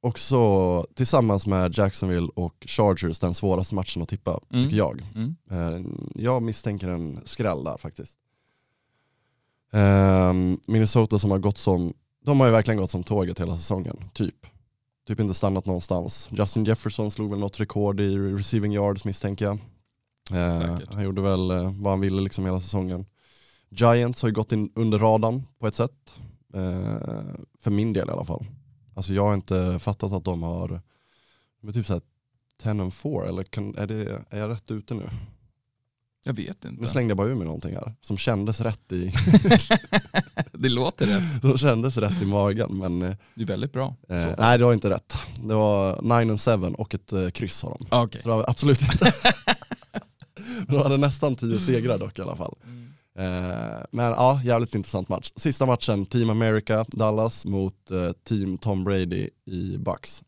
[0.02, 4.64] också tillsammans med Jacksonville och Chargers den svåraste matchen att tippa, Mm.
[4.64, 5.04] tycker jag.
[5.16, 5.98] Mm.
[6.16, 8.18] Jag misstänker en skräll där faktiskt.
[10.68, 11.94] Minnesota som har gått som,
[12.28, 14.36] de har ju verkligen gått som tåget hela säsongen, typ.
[15.08, 16.30] Typ inte stannat någonstans.
[16.32, 19.60] Justin Jefferson slog väl något rekord i receiving yards misstänker jag.
[20.32, 23.06] Eh, han gjorde väl eh, vad han ville liksom hela säsongen.
[23.70, 26.14] Giants har ju gått in under radarn på ett sätt.
[26.54, 26.98] Eh,
[27.60, 28.46] för min del i alla fall.
[28.94, 30.82] Alltså jag har inte fattat att de har,
[31.62, 32.02] de är typ såhär
[32.64, 35.10] 10 and 4 eller kan, är, det, är jag rätt ute nu?
[36.24, 36.82] Jag vet inte.
[36.82, 39.12] Nu slängde jag bara ur mig någonting här som kändes rätt i,
[40.60, 41.42] det låter rätt.
[41.42, 43.96] som kändes rätt i magen men eh, Det är väldigt bra.
[44.10, 45.18] eh, nej det var inte rätt.
[45.44, 47.86] Det var 9 and 7 och ett eh, kryss har de.
[47.90, 48.22] Ah, Okej.
[48.22, 49.14] Så det var absolut inte.
[50.68, 52.56] de hade nästan 10 segrar dock i alla fall.
[53.18, 55.32] Eh, men ja, jävligt intressant match.
[55.36, 60.24] Sista matchen, Team America, Dallas mot eh, Team Tom Brady i Bucks.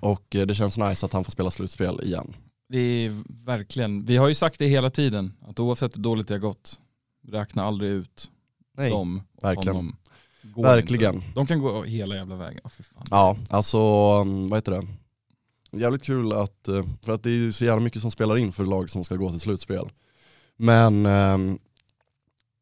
[0.00, 2.34] Och eh, det känns nice att han får spela slutspel igen.
[2.68, 6.34] Det är verkligen, vi har ju sagt det hela tiden, att oavsett hur dåligt det
[6.34, 6.80] har gått,
[7.28, 8.30] räkna aldrig ut
[8.76, 9.76] Nej, dem och verkligen.
[9.76, 9.96] honom.
[10.42, 11.14] går Verkligen.
[11.14, 11.26] Inte.
[11.34, 12.60] De kan gå hela jävla vägen.
[12.64, 13.06] Oh, fan.
[13.10, 13.78] Ja, alltså
[14.22, 14.86] mm, vad heter det?
[15.78, 18.52] Jävligt kul att, eh, för att det är ju så jävla mycket som spelar in
[18.52, 19.90] för lag som ska gå till slutspel.
[20.56, 21.58] Men ehm,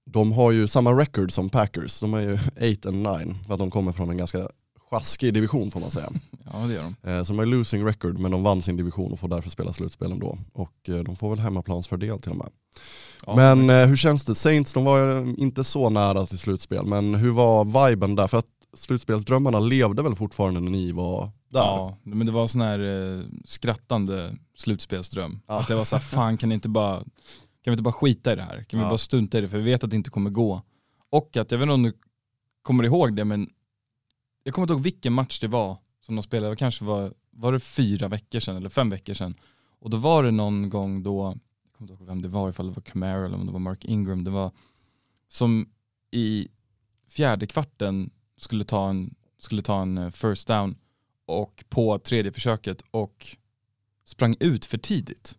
[0.07, 2.35] de har ju samma record som Packers, de är ju
[2.79, 4.48] 8 and 9, för att de kommer från en ganska
[4.90, 6.11] sjaskig division får man säga.
[6.53, 7.11] Ja det gör de.
[7.11, 9.72] Eh, Så de har losing record men de vann sin division och får därför spela
[9.72, 10.38] slutspel ändå.
[10.53, 12.50] Och eh, de får väl hemmaplansfördel till och med.
[13.26, 14.34] Ja, men eh, hur känns det?
[14.34, 18.26] Saints de var inte så nära till slutspel, men hur var viben där?
[18.26, 21.60] För att slutspelsdrömmarna levde väl fortfarande när ni var där?
[21.60, 22.78] Ja, men det var sån här
[23.18, 25.40] eh, skrattande slutspelsdröm.
[25.46, 25.60] Ja.
[25.60, 27.06] Att det var så här, fan kan inte bara, kan
[27.64, 28.64] vi inte bara skita i det här?
[28.64, 28.88] Kan vi Ja.
[28.90, 29.48] bara stunta i det?
[29.48, 30.62] För vi vet att det inte kommer gå.
[31.10, 31.92] Och att, jag vet inte om du
[32.62, 33.50] kommer ihåg det, men
[34.44, 36.52] jag kommer inte ihåg vilken match det var som de spelade.
[36.52, 39.34] Det kanske var, var det fyra veckor sedan eller fem veckor sedan.
[39.80, 41.37] Och då var det någon gång då,
[41.86, 43.84] kommer inte ihåg vem det var, ifall det var Camaro eller om det var Mark
[43.84, 44.24] Ingram.
[44.24, 44.52] Det var
[45.28, 45.68] som
[46.10, 46.48] i
[47.08, 50.76] fjärde kvarten skulle ta en, skulle ta en eh, first down
[51.26, 53.36] och på tredje försöket och
[54.04, 55.38] sprang ut för tidigt.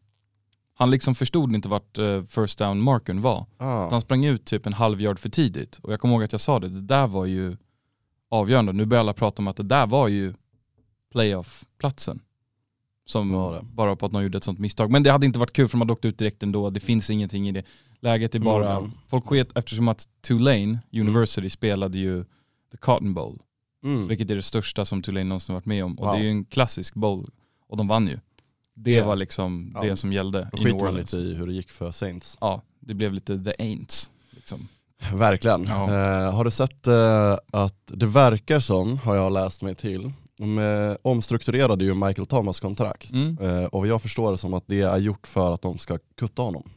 [0.73, 3.45] Han liksom förstod inte vart eh, first down markern var.
[3.57, 3.89] Ah.
[3.89, 5.79] Han sprang ut typ en halv yard för tidigt.
[5.79, 7.57] Och jag kommer ihåg att jag sa det, det där var ju
[8.29, 8.73] avgörande.
[8.73, 10.33] Nu börjar alla prata om att det där var ju
[11.11, 12.19] playoff-platsen.
[13.05, 13.61] Som det.
[13.73, 14.91] bara på att någon gjorde ett sånt misstag.
[14.91, 16.69] Men det hade inte varit kul för de hade åkt ut direkt ändå.
[16.69, 17.63] Det finns ingenting i det.
[17.99, 18.91] Läget är bara, Morgan.
[19.07, 22.23] folk sket eftersom att Tulane University spelade ju
[22.71, 23.39] the Cotton Bowl.
[23.83, 24.07] Mm.
[24.07, 25.99] Vilket är det största som Tulane någonsin varit med om.
[25.99, 26.15] Och Wow.
[26.15, 27.29] det är ju en klassisk bowl.
[27.67, 28.19] Och de vann ju.
[28.73, 29.05] Det Ja.
[29.05, 29.81] var liksom Ja.
[29.81, 30.97] det som gällde i New Orleans.
[31.13, 32.37] lite i hur det gick för Saints.
[32.41, 34.09] Ja, det blev lite the aints.
[34.31, 34.67] Liksom.
[35.13, 35.63] Verkligen.
[35.67, 35.83] Ja.
[35.83, 40.57] Eh, har du sett eh, att det verkar som, har jag läst mig till, de
[40.57, 43.11] eh, omstrukturerade ju Michael Thomas kontrakt.
[43.11, 43.37] Mm.
[43.37, 46.41] Eh, och jag förstår det som att det är gjort för att de ska kutta
[46.41, 46.69] honom.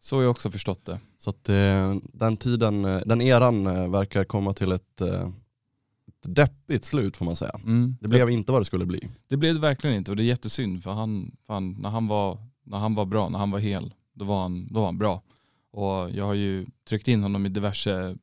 [0.00, 1.00] Så har jag också förstått det.
[1.18, 7.24] Så att eh, den tiden, den eran verkar komma till ett, ett deppigt slut får
[7.24, 7.60] man säga.
[7.64, 7.96] Mm.
[8.00, 9.08] Det blev inte vad det skulle bli.
[9.28, 12.38] Det blev det verkligen inte och det är jättesynd för han, fan, när, han var,
[12.64, 15.22] när han var bra, när han var hel, då var han, då var han bra.
[15.70, 18.16] Och jag har ju tryckt in honom i diverse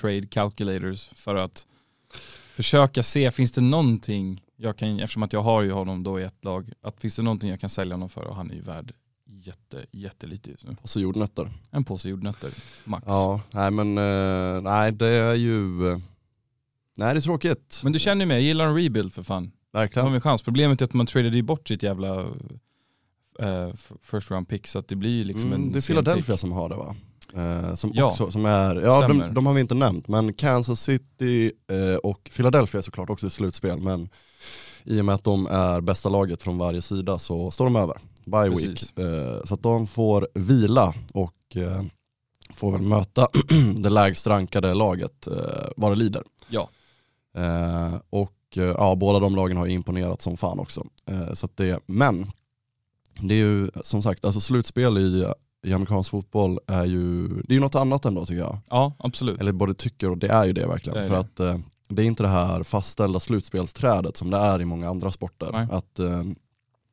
[0.00, 1.66] trade calculators för att
[2.56, 6.22] försöka se, finns det någonting jag kan, eftersom att jag har ju honom då i
[6.22, 8.60] ett lag, att finns det någonting jag kan sälja honom för och han är ju
[8.60, 8.92] värd
[9.28, 10.76] jätte, jättelite just nu.
[10.84, 11.50] Så jordnötter.
[11.70, 12.50] En påse jordnötter,
[12.84, 13.04] max.
[13.06, 15.98] Ja, nej men eh, nej det är ju, eh,
[16.96, 17.80] nej det är tråkigt.
[17.84, 19.52] Men du känner ju mig, jag gillar en rebuild för fan.
[19.72, 20.08] Har Verkligen.
[20.10, 20.42] vi en chans.
[20.42, 22.26] Problemet är att man tradade ju bort sitt jävla
[23.74, 26.34] f- first round pick så att det blir ju liksom Mm, en det är Philadelphia
[26.34, 26.40] pick.
[26.40, 26.96] som har det va?
[27.34, 29.24] Eh, som Ja, också, som är, ja stämmer.
[29.26, 33.26] de, de har vi inte nämnt, men Kansas City eh, och Philadelphia är såklart också
[33.26, 34.08] i slutspel, men
[34.84, 37.96] i och med att de är bästa laget från varje sida så står de över.
[38.26, 38.92] Bye Precis.
[38.96, 38.98] week.
[38.98, 41.82] Eh, så att de får vila och eh,
[42.54, 43.28] får väl möta
[43.76, 46.22] det lägst rankade laget eh, vad det lider.
[46.48, 46.68] Ja.
[47.36, 50.86] Eh, och eh, ja, båda de lagen har imponerat som fan också.
[51.34, 52.26] Så det, men
[53.20, 55.26] det är ju som sagt, alltså slutspel i,
[55.66, 58.58] i amerikansk fotboll är ju, det är ju något annat ändå tycker jag.
[58.70, 59.40] Ja, absolut.
[59.40, 60.98] Eller både tycker och det är ju det verkligen.
[60.98, 61.20] Det är För det.
[61.20, 65.12] att eh, det är inte det här fastställda slutspelsträdet som det är i många andra
[65.12, 65.52] sporter.
[65.52, 65.66] Nej.
[65.70, 66.22] Att, eh,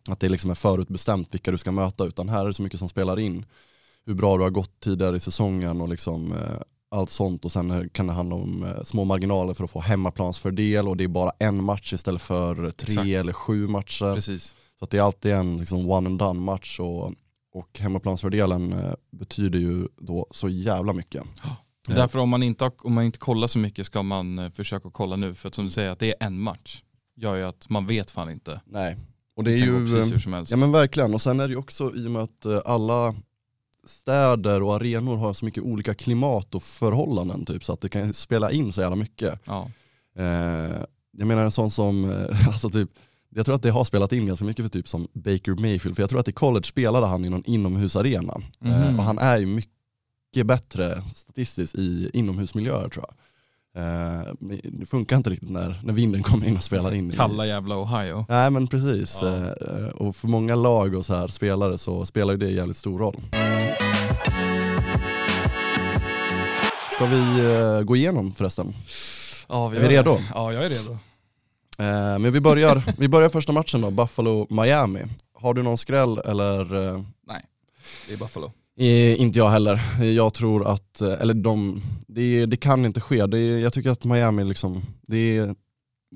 [0.09, 2.79] att det liksom är förutbestämt vilka du ska möta, utan här är det så mycket
[2.79, 3.45] som spelar in.
[4.05, 6.39] Hur bra du har gått tidigare i säsongen och liksom eh,
[6.91, 10.87] allt sånt och sen kan det handla om eh, små marginaler för att få hemmaplansfördel
[10.87, 13.07] och det är bara en match istället för tre Exakt.
[13.07, 14.13] eller sju matcher.
[14.15, 14.55] Precis.
[14.79, 17.13] Så det är alltid en liksom one and done match och,
[17.53, 21.23] och hemmaplansfördelen eh, betyder ju då så jävla mycket.
[21.87, 24.39] Det är Därför om man, inte har, om man inte kollar så mycket ska man
[24.39, 25.33] eh, försöka kolla nu.
[25.33, 26.81] För att som du säger, att det är en match
[27.15, 28.61] gör ju att man vet fan inte.
[28.65, 28.97] Nej.
[29.35, 30.51] Och det är kan gå ju, eh, hur som helst.
[30.51, 33.15] ja men verkligen, och sen är det ju också i och med att alla
[33.87, 38.13] städer och arenor har så mycket olika klimat och förhållanden typ, så att det kan
[38.13, 39.39] spela in så jävla mycket.
[39.45, 39.69] ja.
[40.15, 40.81] Eh,
[41.17, 42.89] jag menar en sån som, alltså typ,
[43.35, 46.03] jag tror att det har spelat in ganska mycket för typ som Baker Mayfield, för
[46.03, 48.33] jag tror att i college spelade han i någon inomhusarena.
[48.65, 48.99] Eh, Mhm.
[48.99, 53.13] och han är ju mycket bättre statistiskt i inomhusmiljöer tror jag.
[53.75, 57.09] Eh, det funkar inte riktigt när, när vinden kommer in och spelar in.
[57.11, 58.25] i- Kalla jävla Ohio.
[58.29, 59.35] Nej men precis, Ja.
[59.37, 62.99] Eh, och för många lag och så här spelare så spelar ju det jävligt stor
[62.99, 63.21] roll.
[66.95, 68.75] Ska vi gå igenom förresten?
[69.49, 69.89] Ja, Är vi gör det.
[69.97, 70.17] redo?
[70.33, 70.97] Ja, jag är redo.
[71.79, 75.07] Eh, men vi börjar, vi börjar första matchen då, Buffalo-Miami.
[75.33, 76.61] Har du någon skräll eller?
[76.95, 77.01] eh,
[78.07, 78.51] Det är Buffalo.
[78.77, 80.03] Eh, inte jag heller.
[80.03, 83.25] Jag tror att, eh, eller de, det, det kan inte ske.
[83.25, 85.55] Det, jag tycker att Miami liksom, det är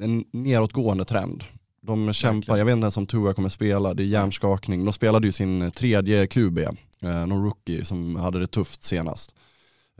[0.02, 1.44] en nedåtgående trend.
[1.82, 2.58] De kämpar, Verkligen.
[2.60, 4.86] jag vet inte ens om Tua kommer spela, det är hjärnskakning.
[4.86, 6.58] De spelade ju sin tredje QB,
[7.02, 9.36] eh, någon rookie som hade det tufft senast.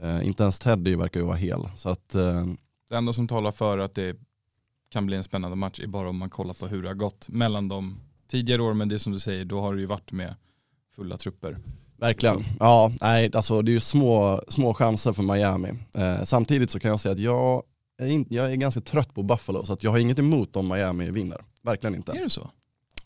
[0.02, 1.68] Eh, inte ens Teddy verkar ju vara hel.
[1.76, 2.44] Så att, eh,
[2.90, 4.16] Det enda som talar för att det
[4.90, 7.28] kan bli en spännande match är bara om man kollar på hur det har gått
[7.28, 8.74] mellan de tidigare år.
[8.74, 10.34] Men det är som du säger, då har det ju varit med
[10.96, 11.56] fulla trupper.
[11.96, 12.44] verkligen.
[12.60, 15.68] Ja, nej, alltså det är ju små, små chanser för Miami.
[15.94, 17.62] Eh, samtidigt så kan jag säga att jag
[17.98, 20.68] är, in, jag är ganska trött på Buffalo, så att jag har inget emot om
[20.68, 21.38] Miami vinner.
[21.62, 22.12] Verkligen inte.
[22.12, 22.50] Är det så?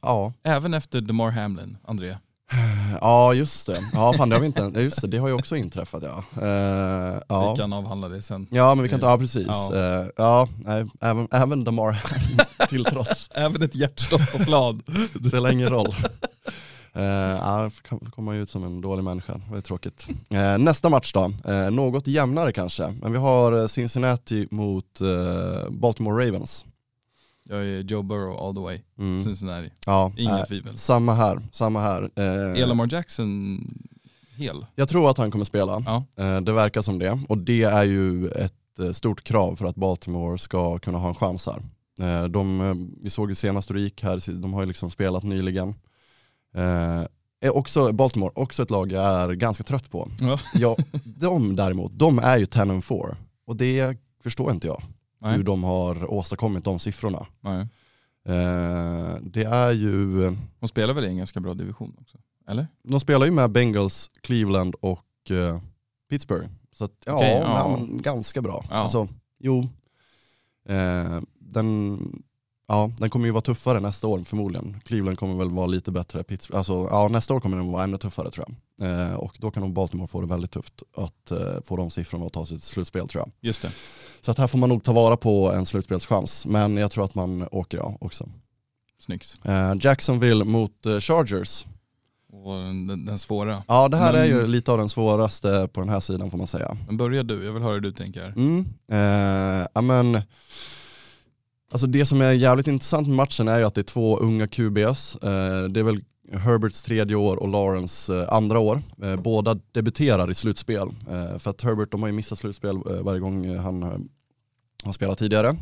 [0.03, 2.17] Ja, Även efter DeMar Hamlin, André?
[3.01, 3.79] ja just det.
[3.93, 6.25] Ja, fan, det, har vi inte, just det, det har ju också inträffat ja.
[6.43, 7.53] Eh, ja.
[7.53, 8.47] Vi kan avhandla det sen.
[8.51, 9.47] Ja men vi kan ta, ja precis.
[9.47, 9.71] Ja.
[9.75, 12.03] Ja, ja nej, även, även Damar
[12.69, 13.31] till trots.
[13.35, 14.83] Även ett hjärtstopp på plan.
[15.15, 15.95] Det spelar ingen roll.
[16.97, 20.09] Uh, ja, kan komma ut som en dålig människa, det är tråkigt.
[20.31, 22.95] Eh, nästa match då, Eh, något jämnare kanske.
[23.03, 25.01] Men vi har Cincinnati mot
[25.71, 26.67] Baltimore Ravens.
[27.49, 28.81] Jag är Joe Burrow all the way.
[28.99, 29.23] Mm.
[29.25, 29.71] Cincinnati.
[29.87, 30.77] Ja, Inga eh, tvivel.
[30.77, 32.11] samma här, samma här.
[32.17, 32.25] Eh,
[32.63, 33.59] Är Lamar Jackson
[34.37, 34.67] hel?
[34.75, 36.05] jag tror att han kommer spela, Ja.
[36.25, 37.21] Eh, det verkar som det.
[37.29, 41.15] Och det är ju ett eh, stort krav för att Baltimore ska kunna ha en
[41.15, 41.63] chans här.
[42.01, 45.69] Eh, De, eh, vi såg ju senast gick här, de har ju liksom spelat nyligen.
[46.55, 47.03] Eh,
[47.41, 50.09] Är också, Baltimore, också ett lag jag är ganska trött på.
[50.21, 50.39] Ja.
[50.55, 52.99] Ja, de däremot, de är ju 10 and 4
[53.47, 54.83] och det förstår inte jag.
[55.23, 55.37] Nej.
[55.37, 57.27] Hur de har åstadkommit de siffrorna.
[57.41, 57.61] Nej.
[58.25, 60.23] Eh, Det är ju,
[60.61, 62.19] Hon spelar väl i en ganska bra division också?
[62.49, 62.67] Eller?
[62.83, 65.61] de spelar ju med Bengals, Cleveland och eh,
[66.11, 66.49] Pittsburgh.
[66.73, 67.39] Så att, ja, ja.
[67.41, 67.77] ja.
[67.79, 68.65] Men, ganska bra.
[68.71, 68.75] Ja.
[68.77, 69.09] Alltså,
[69.39, 69.69] jo,
[70.69, 71.99] eh, den,
[72.73, 74.81] ja, den kommer ju vara tuffare nästa år förmodligen.
[74.85, 76.23] Cleveland kommer väl vara lite bättre.
[76.23, 79.09] Pittsburgh, alltså, ja, nästa år kommer den vara ännu tuffare tror jag.
[79.11, 82.25] Eh, och då kan nog Baltimore få det väldigt tufft att eh, få de siffrorna
[82.25, 83.31] och ta sig till slutspel tror jag.
[83.41, 83.71] Just det.
[84.21, 86.47] Så att här får man nog ta vara på en slutspelschans.
[86.47, 88.29] Men jag tror att man åker ja också.
[89.01, 89.35] Snyggt.
[89.45, 91.67] Eh, Jacksonville mot eh, Chargers.
[92.33, 93.63] Och den, den svåra.
[93.69, 96.39] Ja det här Men- är ju lite av den svåraste på den här sidan får
[96.39, 96.77] man säga.
[96.87, 98.27] Men börja du, jag vill höra hur du tänker.
[98.37, 98.67] Mm.
[98.93, 100.21] Eh, ja, men,
[101.73, 104.47] alltså det som är jävligt intressant med matchen är ju att det är två unga
[104.47, 105.17] QBs.
[105.17, 108.83] Eh, det är väl Herberts tredje år och Lawrence eh, andra år.
[109.03, 110.89] Eh, båda debuterar i slutspel.
[111.39, 113.83] För att Herbert, de har ju missat slutspel varje gång han
[114.85, 115.57] har spelat tidigare.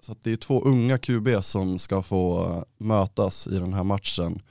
[0.00, 4.42] Så att det är två unga QB som ska få mötas i den här matchen.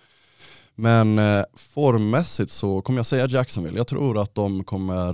[0.76, 1.20] Men
[1.56, 3.78] formmässigt så kommer jag säga Jacksonville.
[3.78, 5.14] Jag tror att de kommer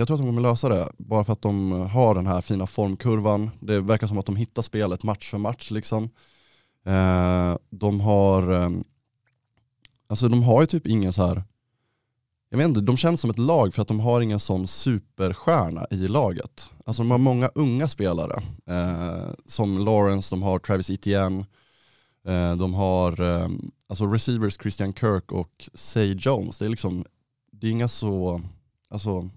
[0.00, 2.66] jag tror att de kommer lösa det, bara för att de har den här fina
[2.66, 3.50] formkurvan.
[3.60, 5.70] Det verkar som att de hittar spelet match för match.
[5.70, 6.10] Liksom.
[6.86, 8.70] Eh, de har eh,
[10.06, 11.44] alltså de har ju typ ingen så här
[12.50, 15.86] jag vet inte, de känns som ett lag för att de har ingen sån superstjärna
[15.90, 16.72] i laget.
[16.86, 18.42] Alltså de har många unga spelare.
[18.66, 21.46] Eh, som Lawrence, de har Travis Etienne,
[22.26, 26.58] eh, de har ehm, alltså receivers Christian Kirk och Say Jones.
[26.58, 27.04] Det är liksom,
[27.52, 28.42] det är inga så,
[28.88, 29.30] alltså,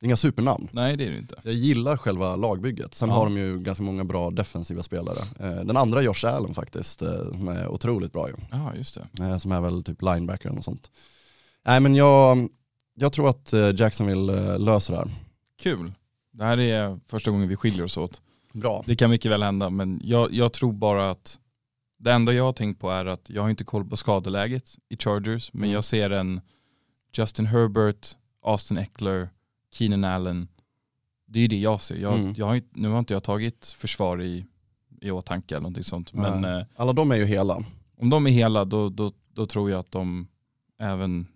[0.00, 0.68] det är inga supernamn.
[0.72, 1.40] Nej det är det inte.
[1.42, 2.94] Så jag gillar själva lagbygget.
[2.94, 3.14] Sen Ja.
[3.14, 5.18] har de ju ganska många bra defensiva spelare.
[5.40, 8.34] Eh, den andra Josh Allen faktiskt, eh, som är otroligt bra ju.
[8.50, 9.24] Ja just det.
[9.24, 10.90] Eh, som är väl typ linebacker och sånt.
[11.66, 12.48] Nej men jag,
[12.94, 15.10] jag tror att Jacksonville löser det här.
[15.60, 15.92] Kul.
[16.32, 18.20] Det här är första gången vi skiljer oss åt.
[18.52, 18.84] Bra.
[18.86, 21.38] Det kan mycket väl hända men jag, jag tror bara att
[21.98, 24.96] det enda jag har tänkt på är att jag har inte koll på skadeläget i
[24.96, 25.72] Chargers men Mm.
[25.74, 26.40] jag ser en
[27.16, 28.08] Justin Herbert,
[28.42, 29.28] Austin Eckler,
[29.72, 30.48] Keenan Allen.
[31.26, 31.96] Det är det jag ser.
[31.96, 32.34] Jag, Mm.
[32.36, 34.44] jag har, inte- nu har inte jag tagit försvar i,
[35.00, 36.12] i åtanke eller någonting sånt.
[36.12, 36.60] Men Nej.
[36.60, 37.64] eh, Alla de är ju hela.
[37.96, 40.26] om de är hela då, då, då tror jag att de
[40.80, 41.26] även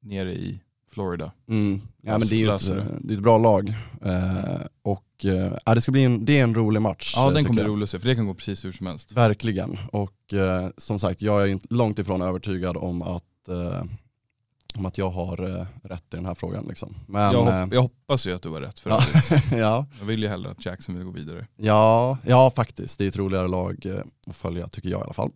[0.00, 1.32] nere i Florida.
[1.48, 1.80] Mm.
[2.02, 2.74] Ja, men det är ju ett, det.
[2.78, 3.68] eh, är ett bra lag.
[4.04, 7.12] Eh, och eh, det ska bli en, det är en rolig match.
[7.16, 8.72] Ja eh, den tycker kommer bli rolig att se för det kan gå precis hur
[8.72, 9.12] som helst.
[9.12, 9.78] Verkligen.
[9.92, 13.82] Och eh, som sagt, jag är långt ifrån övertygad om att, eh,
[14.76, 16.64] om att jag har eh, rätt i den här frågan.
[16.68, 16.94] Liksom.
[17.06, 19.44] Men jag, eh, hopp, jag hoppas ju att du var rätt för övrigt.
[19.52, 21.46] ja, Jag vill ju hellre att Jackson vill gå vidare.
[21.56, 22.98] ja, ja, faktiskt.
[22.98, 25.30] Det är ett roligare lag eh, att följa, tycker jag i alla fall.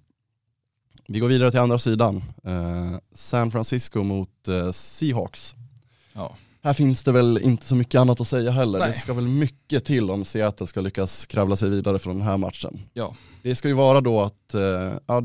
[1.09, 2.25] Vi går vidare till andra sidan.
[2.45, 5.55] Eh, San Francisco mot eh, Seahawks.
[6.13, 6.37] Ja.
[6.63, 8.79] Här finns det väl inte så mycket annat att säga heller.
[8.79, 8.89] Nej.
[8.89, 12.37] Det ska väl mycket till om Seattle ska lyckas kravla sig vidare från den här
[12.37, 12.81] matchen.
[12.93, 13.15] Ja.
[13.43, 15.17] Det ska ju vara då att, eh,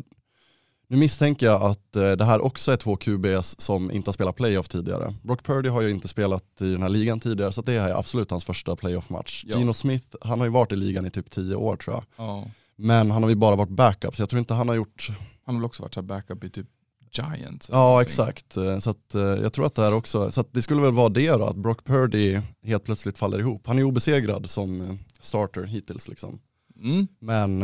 [0.91, 4.36] nu misstänker jag att eh, det här också är två QBs som inte har spelat
[4.36, 5.15] playoff tidigare.
[5.23, 7.99] Brock Purdy har ju inte spelat i den här ligan tidigare så det här är
[7.99, 9.43] absolut hans första playoff-match.
[9.47, 9.58] Ja.
[9.58, 12.04] Gino Smith, han har ju varit i ligan i typ tio år tror jag.
[12.28, 12.45] ja.
[12.75, 15.08] Men han har ju bara varit backup så jag tror inte han har gjort,
[15.45, 16.67] Han har väl också varit så här backup i typ
[17.12, 17.69] Giants.
[17.71, 18.58] ja exakt.
[18.58, 21.10] Eh, Så att, eh, jag tror att det här också, så det skulle väl vara
[21.10, 23.67] det då, att Brock Purdy helt plötsligt faller ihop.
[23.67, 26.39] Han är obesegrad som starter hittills liksom.
[26.82, 27.08] Mm.
[27.19, 27.60] Men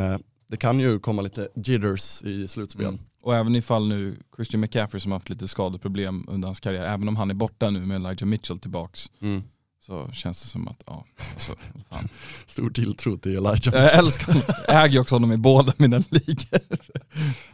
[0.47, 2.85] det kan ju komma lite jitters i slutspel.
[2.85, 2.99] Mm.
[3.25, 7.07] Och även ifall nu Christian McCaffrey som har haft lite skadeproblem under hans karriär, även
[7.07, 9.43] om han är borta nu med Elijah Mitchell tillbaks, Mm
[9.85, 11.53] så känns det som att, ja, alltså,
[11.89, 12.09] fan.
[12.47, 16.59] Stor tilltro till Elijah Jag älskar honom, jag äger också honom i båda mina ligor.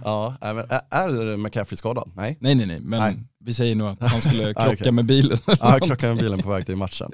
[0.03, 0.57] Ja, men
[0.89, 2.11] är- McCaffrey skadad?
[2.15, 2.37] Nej.
[2.39, 3.17] Nej nej nej, men Nej.
[3.39, 4.91] vi säger nog att han skulle krocka okej.
[4.91, 5.37] med bilen.
[5.59, 7.11] Ja, klockan med bilen på väg till matchen.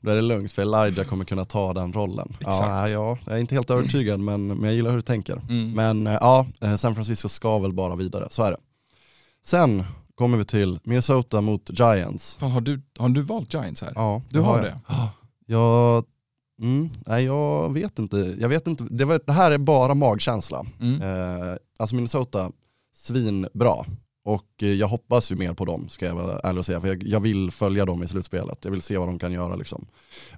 [0.00, 2.36] Då är det lugnt för Elijah kommer kunna ta den rollen.
[2.40, 2.68] Ja, Exakt.
[2.68, 5.36] nej, ja, jag är inte helt övertygad men, men jag gillar hur du tänker.
[5.48, 5.72] Mm.
[5.72, 8.58] Men eh, ja, eh, San Francisco ska väl bara vidare, så är det.
[9.44, 9.84] Sen
[10.16, 12.36] kommer vi till Minnesota mot Giants.
[12.36, 13.92] Fan, har, du, har du valt Giants här?
[13.94, 14.64] Ja, du har jag.
[14.64, 14.80] det?
[15.46, 16.04] Jag,
[16.62, 18.36] mm, nej, jag vet inte.
[18.40, 18.84] Jag vet inte.
[18.90, 20.66] Det, var, det här är bara magkänsla.
[20.80, 21.02] Mm.
[21.02, 22.50] Eh, alltså Minnesota,
[22.94, 23.74] svinbra.
[24.24, 26.80] Och eh, jag hoppas ju mer på dem, ska jag vara ärlig och säga.
[26.80, 28.64] För jag, jag vill följa dem i slutspelet.
[28.64, 29.56] Jag vill se vad de kan göra.
[29.56, 29.86] Liksom.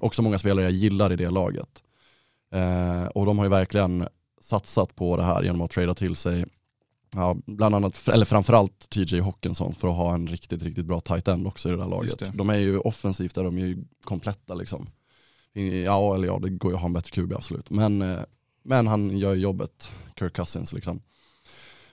[0.00, 1.82] Också många spelare jag gillar i det laget.
[2.52, 4.08] Eh, och de har ju verkligen
[4.40, 6.44] satsat på det här genom att trada till sig,
[7.10, 11.28] ja, bland annat, eller framförallt TJ Hawkinson för att ha en riktigt, riktigt bra tight
[11.28, 12.18] end också i det Just laget.
[12.18, 12.30] det.
[12.34, 14.86] De är ju offensivt där, de är ju kompletta liksom.
[15.84, 17.70] Ja, eller ja, det går ju att ha en bättre QB absolut.
[17.70, 18.18] Men, eh,
[18.62, 21.00] men han gör jobbet, Kirk Cousins liksom.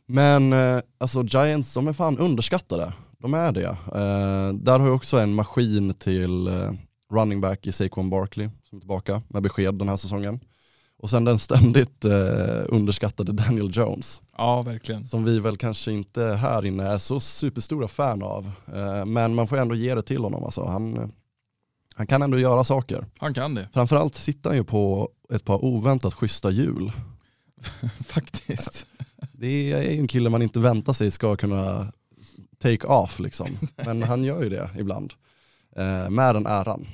[0.06, 2.94] Men eh, alltså Giants, de är fan underskattade.
[3.20, 3.68] De är det.
[3.68, 6.50] Eh, där har jag också en maskin till
[7.12, 10.40] running back i Saquon Barkley som är tillbaka med besked den här säsongen.
[11.06, 15.08] Och sen den ständigt eh, underskattade Daniel Jones, Ja, verkligen.
[15.08, 18.52] som vi väl kanske inte här inne är så superstora fan av.
[18.74, 20.44] Eh, men man får ändå ge det till honom.
[20.44, 20.66] Alltså.
[20.66, 21.08] Han, eh,
[21.96, 23.06] han kan ändå göra saker.
[23.18, 26.92] Han kan det, Framförallt sitter han ju på ett par oväntat schyssta hjul.
[28.06, 28.86] faktiskt.
[29.32, 31.92] Det är ju en kille man inte väntar sig ska kunna
[32.60, 33.48] take off liksom.
[33.76, 35.14] Men han gör ju det ibland.
[35.76, 36.88] Eh, med den äran.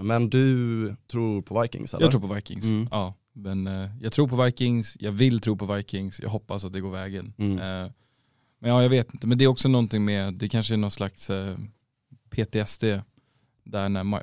[0.00, 2.04] Men du tror på Vikings eller?
[2.04, 2.64] Jag tror på Vikings.
[2.64, 2.88] Mm.
[2.90, 6.72] Ja, men eh, jag tror på Vikings, jag vill tro på Vikings, jag hoppas att
[6.72, 7.32] det går vägen.
[7.38, 7.58] Mm.
[7.58, 7.90] Eh,
[8.58, 9.26] men ja, jag vet inte.
[9.26, 11.56] Men det är också någonting med, det kanske är någon slags eh,
[12.30, 12.84] PTSD
[13.64, 14.22] där när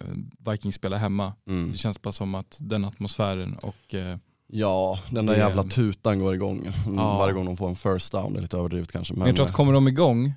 [0.52, 1.34] Vikings spelar hemma.
[1.48, 1.72] Mm.
[1.72, 4.18] Det känns bara som att den atmosfären och eh,
[4.54, 7.18] Ja, den där Det- jävla tutan går igång mm, Ja.
[7.18, 8.34] varje gång de får en first down.
[8.34, 9.14] Det är lite överdrivet kanske.
[9.14, 10.34] Men, Men jag tror att kommer de igång,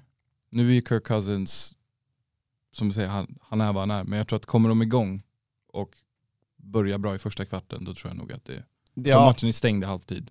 [0.50, 1.74] nu är ju Kirk Cousins,
[2.72, 4.82] som du säger, han, han är vad han är, men jag tror att kommer de
[4.82, 5.22] igång
[5.72, 5.90] och
[6.64, 8.62] börjar bra i första kvarten, då tror jag nog att det,
[8.94, 9.16] det, ja.
[9.16, 10.30] ja, matchen är stängd i halvtid.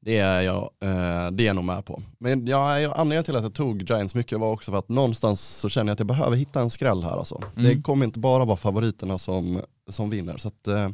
[0.00, 2.02] det, är jag, eh, det är jag nog med på.
[2.18, 5.40] Men jag, jag, anledningen till att jag tog Giants mycket var också för att någonstans
[5.58, 7.42] så känner jag att jag behöver hitta en skräll här alltså.
[7.54, 7.82] Det Mm.
[7.82, 10.36] kommer inte bara vara favoriterna som, som vinner.
[10.36, 10.88] Så att, eh,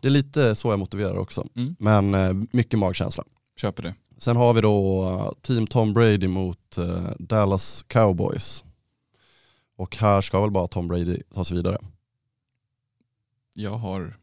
[0.00, 1.46] det är lite så jag motiverar också.
[1.54, 1.76] Mm.
[1.78, 3.24] Men eh, mycket magkänsla.
[3.56, 3.94] Köper det.
[4.18, 6.76] Sen har vi då Team Tom Brady mot
[7.18, 8.64] Dallas Cowboys.
[9.76, 11.78] Och här ska väl bara Tom Brady ta sig vidare.
[13.54, 14.14] Jag har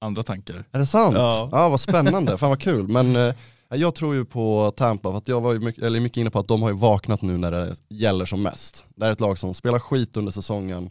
[0.00, 0.64] andra tankar.
[0.72, 1.14] Är det sant?
[1.16, 1.48] Ja.
[1.52, 2.88] Ja, vad spännande, fan vad kul.
[2.88, 3.34] Men eh,
[3.68, 6.38] jag tror ju på Tampa, för att jag var ju mycket, eller mycket inne på
[6.38, 8.86] att de har ju vaknat nu när det gäller som mest.
[8.96, 10.90] Det är ett lag som spelar skit under säsongen.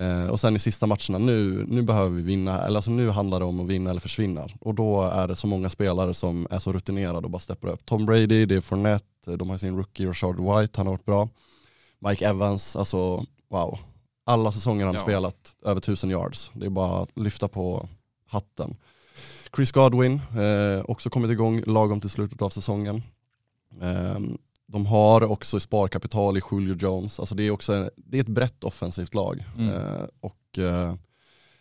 [0.00, 3.40] Eh, och sen i sista matcherna, nu, nu behöver vi vinna, eller alltså nu handlar
[3.40, 4.46] det om att vinna eller försvinna.
[4.60, 7.86] Och då är det så många spelare som är så rutinerade och bara steppar upp.
[7.86, 11.28] Tom Brady, det är Fournette, de har sin rookie Rashard White, han har varit bra.
[11.98, 13.78] Mike Evans, alltså wow.
[14.24, 15.00] Alla säsonger han Ja.
[15.00, 16.50] spelat över 1000 yards.
[16.54, 17.88] Det är bara att lyfta på
[18.26, 18.76] hatten.
[19.56, 23.02] Chris Godwin, eh, också kommit igång lagom till slutet av säsongen.
[23.82, 24.18] Eh,
[24.66, 28.64] de har också sparkapital i Julio Jones, alltså det är också det är ett brett
[28.64, 29.44] offensivt lag.
[29.58, 29.68] Mm.
[29.74, 30.94] Eh, och eh,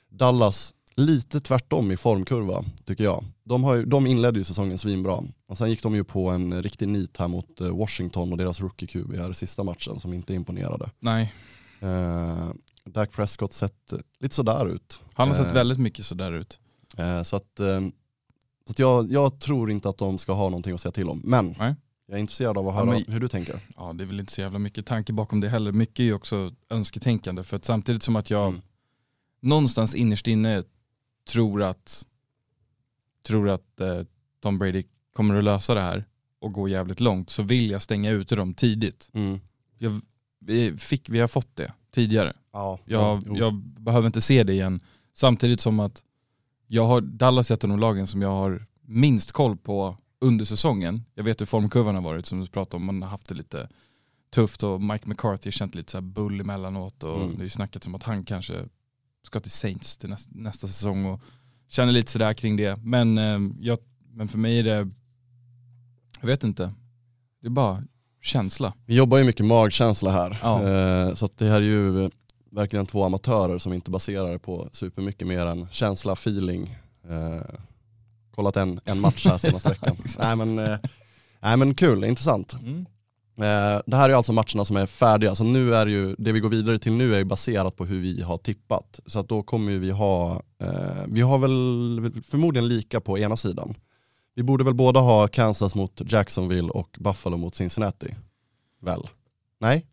[0.10, 3.26] Dallas, lite tvärtom i formkurva tycker jag.
[3.44, 5.24] De, har ju, de inledde ju säsongen svinbra.
[5.48, 8.62] Och sen gick de ju på en riktig nit här mot eh, Washington och deras
[8.62, 10.90] rookie QB här i sista matchen som inte imponerade.
[11.00, 11.34] Nej,
[11.80, 12.50] Eh,
[12.86, 15.04] Dak Prescott sett lite sådär ut.
[15.14, 16.60] han har sett Eh, väldigt mycket sådär ut.
[16.98, 17.80] Eh, så att, eh,
[18.66, 21.22] så att jag, jag tror inte att de ska ha någonting att säga till om.
[21.26, 21.76] Men Nej.
[22.08, 23.60] jag är intresserad av att Ja, höra men- hur du tänker.
[23.78, 25.72] Ja, det är väl inte så jävla mycket tanke bakom det heller.
[25.72, 27.44] Mycket är ju också önsketänkande.
[27.44, 28.62] För att samtidigt som att jag Mm.
[29.42, 30.64] någonstans innerst inne
[31.30, 32.06] tror att,
[33.28, 34.02] tror att eh,
[34.42, 36.06] Tom Brady kommer att lösa det här
[36.40, 39.10] och gå jävligt långt så vill jag stänga ute dem tidigt.
[39.14, 39.40] Mm.
[39.78, 40.02] Jag,
[40.40, 42.34] vi, fick, vi har fått det tidigare.
[42.54, 44.80] Ja, Jag, jag behöver inte se det igen.
[45.14, 46.04] Samtidigt som att
[46.68, 50.46] jag har Dallas är ett av de lagen som jag har minst koll på under
[50.46, 51.06] säsongen.
[51.16, 53.70] Jag vet hur formkurvan har varit som du pratade om, man har haft det lite
[54.34, 57.36] tufft och Mike McCarthy har känt lite så här bull emellanåt och Mm.
[57.36, 58.66] det är ju snackats om att han kanske
[59.24, 61.22] ska till Saints till nästa, nästa säsong och
[61.68, 62.76] känner lite sådär kring det.
[62.84, 63.80] Men, eh, jag,
[64.14, 64.90] men för mig är det,
[66.20, 66.74] jag vet inte,
[67.42, 67.84] det är bara
[68.22, 68.74] känsla.
[68.86, 70.38] Vi jobbar ju mycket magkänsla här.
[70.42, 70.70] Ja.
[70.70, 72.10] Eh, så det här är ju
[72.52, 76.78] verkligen två amatörer som inte baserar på supermycket mer än känsla, feeling.
[77.10, 77.56] Eh,
[78.36, 79.98] kollat en, en match här senaste veckan.
[80.20, 80.78] Nej, men, eh,
[81.40, 82.54] Nej men kul, intressant.
[82.54, 82.86] Mm.
[83.86, 86.50] Det här är alltså matcherna som är färdiga, så nu är ju, det vi går
[86.50, 89.00] vidare till nu är baserat på hur vi har tippat.
[89.06, 90.42] Så då kommer vi ha,
[91.08, 93.76] vi har väl förmodligen lika på ena sidan.
[94.40, 98.16] Vi borde väl båda ha Kansas mot Jacksonville och Buffalo mot Cincinnati?
[98.82, 99.08] Väl?
[99.60, 99.86] Nej?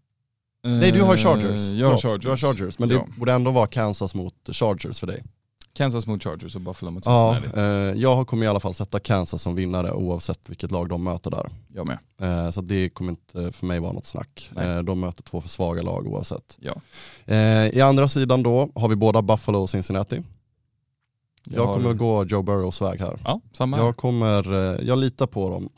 [0.64, 1.72] Nej du har Chargers.
[1.72, 2.22] Eh, Jag har Chargers.
[2.22, 2.96] Du har Chargers, men Ja.
[2.96, 5.24] det borde ändå vara Kansas mot Chargers för dig.
[5.72, 7.60] Kansas mot Chargers och Buffalo mot Ja, Cincinnati.
[7.60, 11.30] eh, jag kommer i alla fall sätta Kansas som vinnare oavsett vilket lag de möter
[11.30, 11.46] där.
[11.74, 11.98] Jag med.
[12.20, 14.50] Eh, så det kommer inte för mig vara något snack.
[14.56, 16.56] Eh, de möter två för svaga lag oavsett.
[16.60, 16.74] Ja.
[17.24, 20.22] Eh, I andra sidan då har vi båda Buffalo och Cincinnati.
[21.50, 23.18] Jag, har- kommer gå Joe Burrows väg här.
[23.24, 23.76] Ja, samma.
[23.78, 25.68] Jag, kommer, eh, jag litar på dem.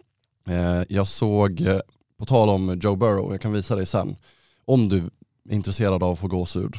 [0.48, 1.80] Eh, jag såg, eh,
[2.18, 4.16] på tal om Joe Burrow, jag kan visa dig sen,
[4.64, 4.96] om du
[5.48, 6.74] är intresserad av att få gåshud,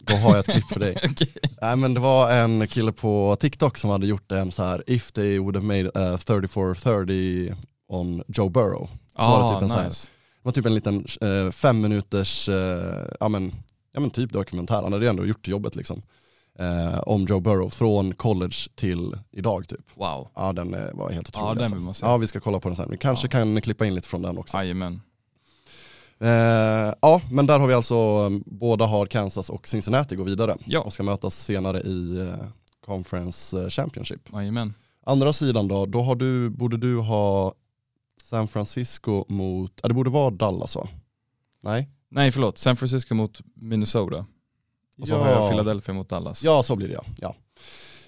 [0.00, 0.96] då har jag ett klipp för dig.
[1.10, 1.32] Okej.
[1.62, 5.12] Nej men det var en kille på TikTok som hade gjort en så här if
[5.12, 7.54] they would have made a 34-30
[7.88, 8.88] on Joe Burrow.
[9.16, 10.08] Så var det typ en så här, nice.
[10.42, 13.52] det var typ en liten eh, fem minuters, eh, ja, men,
[13.92, 16.02] ja men typ dokumentär, han hade ju ändå gjort jobbet liksom.
[16.60, 19.96] Eh, om Joe Burrow från college till idag typ.
[19.96, 20.28] Wow.
[20.34, 21.46] Ja den eh, var helt otrolig.
[21.48, 21.74] Ja, den alltså.
[21.74, 22.06] vill man se.
[22.06, 22.90] ja vi ska kolla på den sen.
[22.90, 23.30] Vi kanske Ja.
[23.30, 24.56] kan klippa in lite från den också.
[24.56, 25.00] Jajamän.
[26.18, 30.56] Eh, ja men där har vi alltså, eh, båda har Kansas och Cincinnati går vidare
[30.66, 30.80] Ja.
[30.80, 32.46] och ska mötas senare i eh,
[32.86, 34.28] Conference eh, Championship.
[34.32, 34.74] Jajamän.
[35.06, 37.54] Andra sidan då, då har du, borde du ha
[38.22, 40.88] San Francisco mot, ja det borde vara Dallas va?
[41.62, 41.88] Nej?
[42.08, 44.26] Nej förlåt, San Francisco mot Minnesota.
[45.00, 45.18] Och så Ja.
[45.24, 46.42] har jag Philadelphia mot Dallas.
[46.42, 47.04] Ja så blir det ja.
[47.20, 47.34] ja.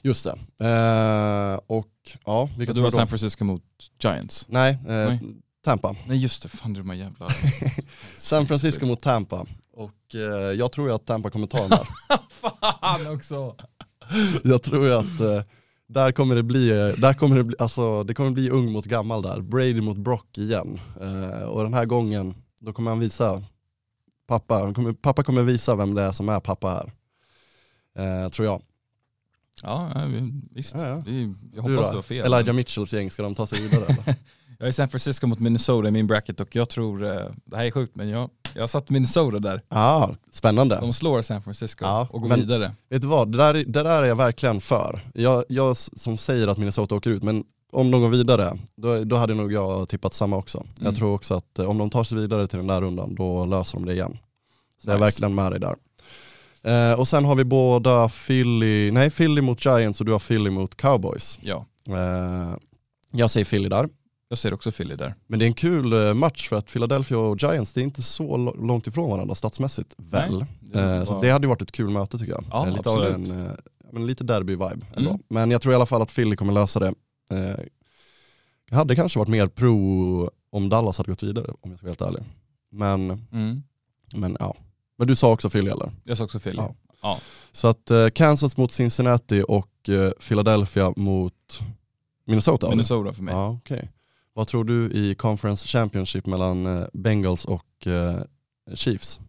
[0.02, 0.66] Just det.
[0.66, 1.88] Eh, och
[2.24, 3.08] ja, vilka du har San?
[3.08, 3.62] Francisco mot
[4.02, 4.46] Giants.
[4.48, 5.20] Nej, eh, Nej.
[5.64, 5.96] Tampa.
[6.06, 7.28] Nej just det, fan de här jävla...
[8.18, 9.46] San Francisco mot Tampa.
[9.74, 11.88] Och eh, jag tror ju att Tampa kommer ta den där.
[12.80, 13.54] fan också.
[14.44, 15.42] jag tror ju att eh,
[15.88, 18.84] där kommer det bli, eh, där kommer det bli, alltså det kommer bli ung mot
[18.84, 19.40] gammal där.
[19.40, 20.80] Brady mot Brock igen.
[21.00, 23.42] Eh, och den här gången, då kommer han visa,
[24.38, 26.92] pappa, kommer, pappa kommer visa vem det är som är pappa här.
[28.24, 28.62] Eh, tror jag.
[29.62, 30.74] Ja, ja, vi- visst.
[30.74, 31.02] Ja, ja.
[31.06, 32.26] Vi, jag hoppas du har fel.
[32.26, 34.14] Elijah Mitchells gäng, ska de ta sig vidare eller?
[34.58, 37.64] Jag är San Francisco mot Minnesota i min bracket och jag tror, eh, det här
[37.64, 39.62] är sjukt men jag, jag har satt Minnesota där.
[39.68, 40.78] Ja, spännande.
[40.80, 42.72] De slår San Francisco Ja, och går men- vidare.
[42.88, 45.00] Vet du vad, det där, det där är jag verkligen för.
[45.14, 49.16] Jag, jag som säger att Minnesota åker ut, men om de går vidare, då, då
[49.16, 50.58] hade nog jag tippat samma också.
[50.58, 50.70] Mm.
[50.80, 53.44] Jag tror också att eh, om de tar sig vidare till den där rundan, då
[53.46, 54.18] löser de det igen.
[54.78, 55.04] Så jag är Nice.
[55.04, 55.74] verkligen med dig där.
[56.92, 60.50] Eh, och sen har vi båda Philly, nej Philly mot Giants och du har Philly
[60.50, 61.38] mot Cowboys.
[61.42, 62.56] Ja, Eh,
[63.10, 63.88] jag säger Philly där.
[64.28, 65.14] jag ser också Philly där.
[65.26, 68.02] Men det är en kul eh, match för att Philadelphia och Giants, det är inte
[68.02, 70.38] så långt ifrån varandra statsmässigt väl.
[70.38, 72.44] Nej, det Eh, så det hade ju varit ett kul möte tycker jag.
[72.50, 73.14] Ja, Eh, lite absolut.
[73.28, 73.56] en,
[73.92, 74.84] men lite derby-vibe.
[74.96, 75.18] Mm.
[75.28, 76.94] Men jag tror i alla fall att Philly kommer lösa det.
[77.32, 77.56] Eh,
[78.70, 81.90] jag hade kanske varit mer pro om Dallas hade gått vidare om jag ska vara
[81.90, 82.22] helt ärlig.
[82.70, 83.62] Men, Mm.
[84.14, 84.56] men ja.
[84.98, 85.92] Men du sa också Philly eller?
[86.04, 86.56] Jag sa också Philly.
[86.58, 86.74] Ja.
[87.02, 87.18] Ja.
[87.52, 91.60] Så att eh, Kansas mot Cincinnati och eh, Philadelphia mot
[92.26, 92.66] Minnesota?
[92.66, 92.76] eller?
[92.76, 93.34] Minnesota för mig.
[93.34, 93.90] Ja, okej.
[94.34, 98.20] Vad tror du i Conference Championship mellan eh, Bengals och eh,
[98.74, 99.20] Chiefs?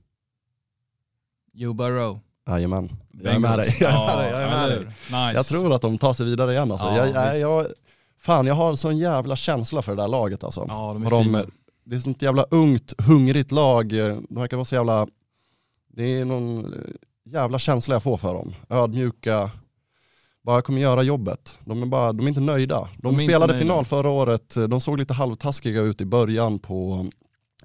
[1.54, 2.20] Joe Burrow.
[2.48, 3.78] Jajamän, jag är med dig.
[3.80, 4.32] Jag är med dig.
[4.32, 4.86] Jag, är med dig.
[4.88, 5.32] Nice.
[5.34, 6.88] jag tror att de tar sig vidare igen alltså.
[6.88, 7.68] Ja, jag, jag, jag,
[8.26, 10.66] fan jag har en sån jävla känsla för det där laget alltså.
[10.68, 11.46] Ja, de är de, fina.
[11.86, 13.90] det är sånt jävla ungt, hungrigt lag.
[13.90, 15.08] De verkar vara så jävla,
[15.88, 16.80] det är någon eh,
[17.26, 18.54] jävla känsla jag får för dem.
[18.70, 19.52] Ödmjuka,
[20.44, 21.60] bara kommer göra jobbet.
[21.66, 22.90] De är, bara, de är inte nöjda.
[22.98, 27.06] De, De spelade final förra året, de såg lite halvtaskiga ut i början på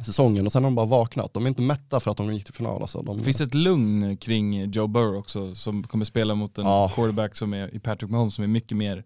[0.04, 1.34] säsongen och sen har de bara vaknat.
[1.34, 2.82] De är inte mätta för att de gick till final.
[2.82, 3.02] Alltså.
[3.02, 6.92] De, Det finns ett lugn kring Joe Burrow också som kommer spela mot en Ja.
[6.94, 9.04] quarterback som är i Patrick Mahomes som är mycket mer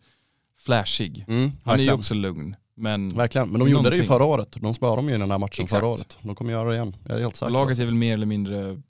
[0.64, 1.24] flashig.
[1.28, 2.56] mm, Han är ju också lugn.
[2.74, 4.56] Men Verkligen, men de gjorde det ju förra året.
[4.60, 5.80] De spöade dem ju i den här matchen Exakt.
[5.80, 6.18] förra året.
[6.22, 7.52] De kommer göra det igen, jag är helt säker.
[7.52, 8.80] laget är väl mer eller mindre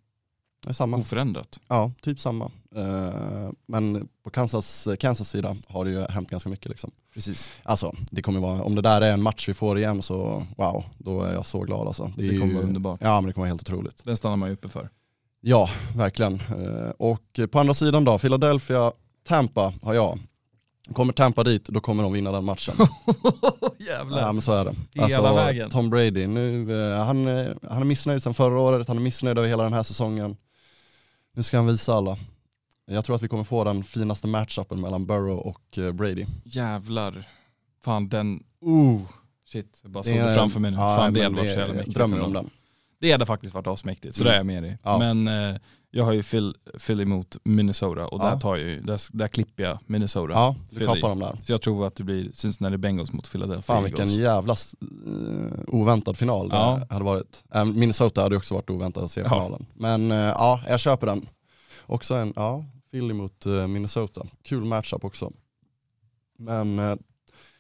[0.67, 0.97] Det samma.
[0.97, 1.61] oförändrat.
[1.69, 2.45] Ja, typ samma.
[2.77, 6.91] Eh, men på Kansas, Kansas sida har det ju hänt ganska mycket liksom.
[7.15, 7.61] Precis.
[7.63, 10.85] Alltså, det kommer vara, om det där är en match vi får igen så wow,
[10.99, 12.03] då är jag så glad alltså.
[12.03, 13.01] är Det kommer ju- vara underbart.
[13.03, 14.05] Ja men det kommer vara helt otroligt.
[14.05, 14.89] Den stannar man ju uppe för.
[15.41, 16.35] Ja, verkligen.
[16.35, 18.93] Eh, och på andra sidan då, Philadelphia,
[19.29, 20.19] Tampa har jag.
[20.93, 22.75] Kommer Tampa dit, då kommer de vinna den matchen.
[23.79, 24.21] Jävlar.
[24.21, 24.71] Ja men så är det.
[25.03, 25.71] Alltså, Hela vägen.
[25.71, 29.39] Tom Brady, nu, eh, han, eh, han är missnöjd sedan förra året, han är missnöjd
[29.39, 30.37] över hela den här säsongen.
[31.35, 32.17] Nu ska han visa alla.
[32.87, 36.27] Jag tror att vi kommer få den finaste matchupen mellan Burrow och eh, Brady.
[36.45, 37.25] Jävlar.
[37.85, 39.01] Fan den, oh.
[39.47, 40.77] Shit, jag bara såg det, är- framför mig nu.
[40.77, 41.97] ja, Fan det hade varit så jävla är- mäktigt.
[41.97, 42.51] Drömmer om den.
[43.01, 44.29] Det hade faktiskt varit asmäktigt, så Mm.
[44.29, 44.79] där är jag med dig.
[44.83, 44.99] Ja.
[44.99, 45.57] Men eh,
[45.95, 46.55] jag har ju Phil,
[46.87, 48.31] Philly mot Minnesota och Ja.
[48.31, 50.33] där, tar jag, ju- där, där klipper jag Minnesota.
[50.33, 50.87] Ja, du Philly.
[50.87, 51.39] kapar dem där.
[51.43, 54.01] Så jag tror att det blir Cincinnati Bengals mot Philadelphia Fan Eagles.
[54.01, 54.57] vilken jävla
[55.07, 56.81] uh, oväntad final det Ja.
[56.91, 57.45] hade varit.
[57.75, 59.29] Minnesota hade också varit oväntat att se Ja.
[59.29, 59.67] finalen.
[59.75, 61.29] Men eh, ja, jag köper den.
[61.87, 64.27] Också en, ja, Philly mot eh, Minnesota.
[64.43, 65.33] Kul matchup också.
[66.39, 66.95] Men eh,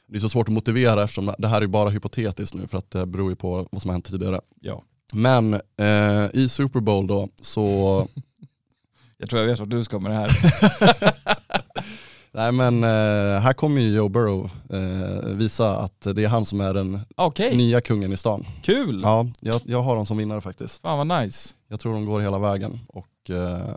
[0.07, 2.91] det är så svårt att motivera eftersom det här är bara hypotetiskt nu för att
[2.91, 4.41] det beror ju på vad som har hänt tidigare.
[4.61, 4.83] Ja.
[5.13, 8.09] Men eh, i Super Bowl då så
[9.19, 10.31] Jag tror jag vet vart du ska med det här.
[12.35, 16.61] Nej men eh, här kommer ju Joe Burrow eh, visa att det är han som
[16.61, 18.47] är den Okej, nya kungen i stan.
[18.63, 19.01] kul!
[19.03, 20.81] Ja, jag, jag har dem som vinnare faktiskt.
[20.83, 21.51] Fan vad nice.
[21.69, 22.81] Jag tror de går hela vägen.
[22.89, 23.75] Och eh,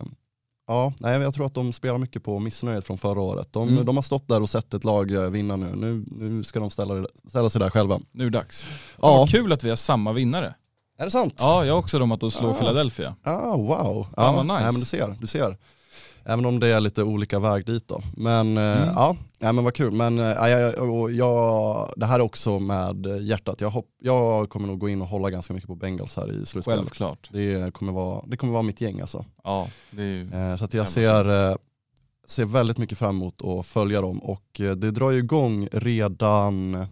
[0.68, 3.54] ja, nej, jag tror att de spelar mycket på missnöjet från förra året.
[3.54, 3.86] De, Mm.
[3.86, 5.76] de har stått där och sett ett lag eh, vinna nu.
[5.76, 8.00] Nu, nu ska de ställa, ställa sig där själva.
[8.12, 8.66] Nu är det dags.
[8.68, 9.08] Ja.
[9.12, 10.54] Ja, Vad kul att vi har samma vinnare.
[10.98, 11.34] Är det sant?
[11.38, 12.54] Ja, jag har också dem att de slår Ah.
[12.54, 13.16] Philadelphia.
[13.24, 14.08] Ah, wow.
[14.18, 14.54] Ja, vad nice.
[14.54, 15.58] nej, men du ser, du ser.
[16.28, 18.02] Även om det är lite olika väg dit då.
[18.18, 18.93] Men eh, Mm.
[18.96, 19.91] ja, nej, men vad kul.
[19.91, 23.62] Men eh, ja, jag, jag, det här är också med hjärtat.
[23.62, 26.46] Jag, hopp, jag kommer nog gå in och hålla ganska mycket på Bengals här i
[26.46, 26.80] slutspelet.
[26.80, 27.30] Självklart.
[27.32, 29.26] Det kommer, vara, det kommer vara mitt gäng alltså.
[29.43, 30.34] Ja, det är ju...
[30.34, 31.56] Eh, så att jag ser, eh,
[32.28, 36.76] ser väldigt mycket fram emot att följa dem och eh, det drar ju igång redan
[36.76, 36.86] eh,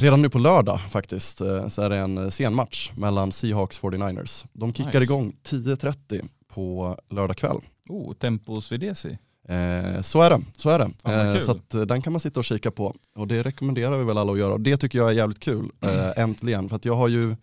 [0.00, 4.46] Redan nu på lördag faktiskt eh, så är det en sen match mellan Seahawks 49ers.
[4.52, 5.02] De kickar Nice.
[5.04, 7.56] igång 10.30 på lördag kväll.
[7.88, 9.18] Oh, Tempo Svedesi.
[9.48, 10.90] Eh, så är det, så är det.
[11.04, 11.42] Eh, kul.
[11.42, 14.18] så att, eh, den kan man sitta och kika på och det rekommenderar vi väl
[14.18, 14.52] alla att göra.
[14.52, 16.68] Och det tycker jag är jävligt kul, eh, äntligen.
[16.68, 17.36] För att jag har ju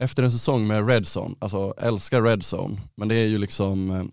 [0.00, 3.90] efter en säsong med Red Zone, alltså älskar Red Zone, men det är ju liksom,
[3.90, 4.04] eh,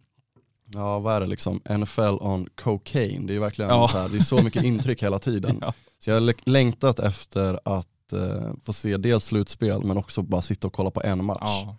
[0.73, 3.25] ja vad är det liksom, NFL on cocaine.
[3.27, 3.87] Det är ju verkligen Ja.
[3.87, 5.57] så här, det är så mycket intryck hela tiden.
[5.61, 5.73] Ja.
[5.99, 10.41] Så jag har lä- längtat efter att eh, få se dels slutspel men också bara
[10.41, 11.39] sitta och kolla på en match.
[11.43, 11.75] Ja.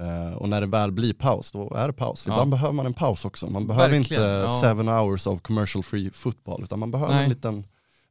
[0.00, 2.26] Eh, och när det väl blir paus, då är det paus.
[2.26, 3.46] Ibland behöver man en paus också.
[3.46, 7.22] Man behöver Verkligen, inte seven hours of commercial free football, utan man behöver Nej.
[7.24, 7.64] en liten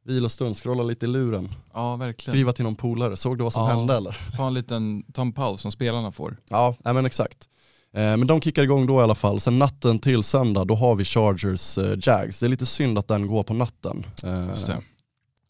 [0.04, 2.32] vilostund, scrolla lite i luren, ja, verkligen.
[2.32, 3.68] skriva till någon polare, såg du vad som Ja.
[3.68, 4.16] hände eller?
[4.36, 6.36] Ta en liten ta en paus som spelarna får.
[6.48, 7.48] Ja, nej, men exakt.
[7.96, 9.40] Eh, men de kickar igång då i alla fall.
[9.40, 12.40] Sen natten till söndag, då har vi Chargers eh, Jags.
[12.40, 14.06] Det är lite synd att den går på natten.
[14.24, 14.78] Eh.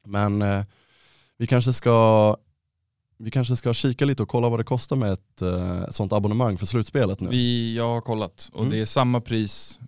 [0.05, 0.44] Men
[1.38, 2.36] vi kanske ska
[3.18, 5.42] vi kanske ska kika lite och kolla vad det kostar med ett
[5.94, 7.28] sånt abonnemang för slutspelet nu.
[7.28, 8.70] Vi, jag har kollat och Mm.
[8.72, 9.80] det är samma pris,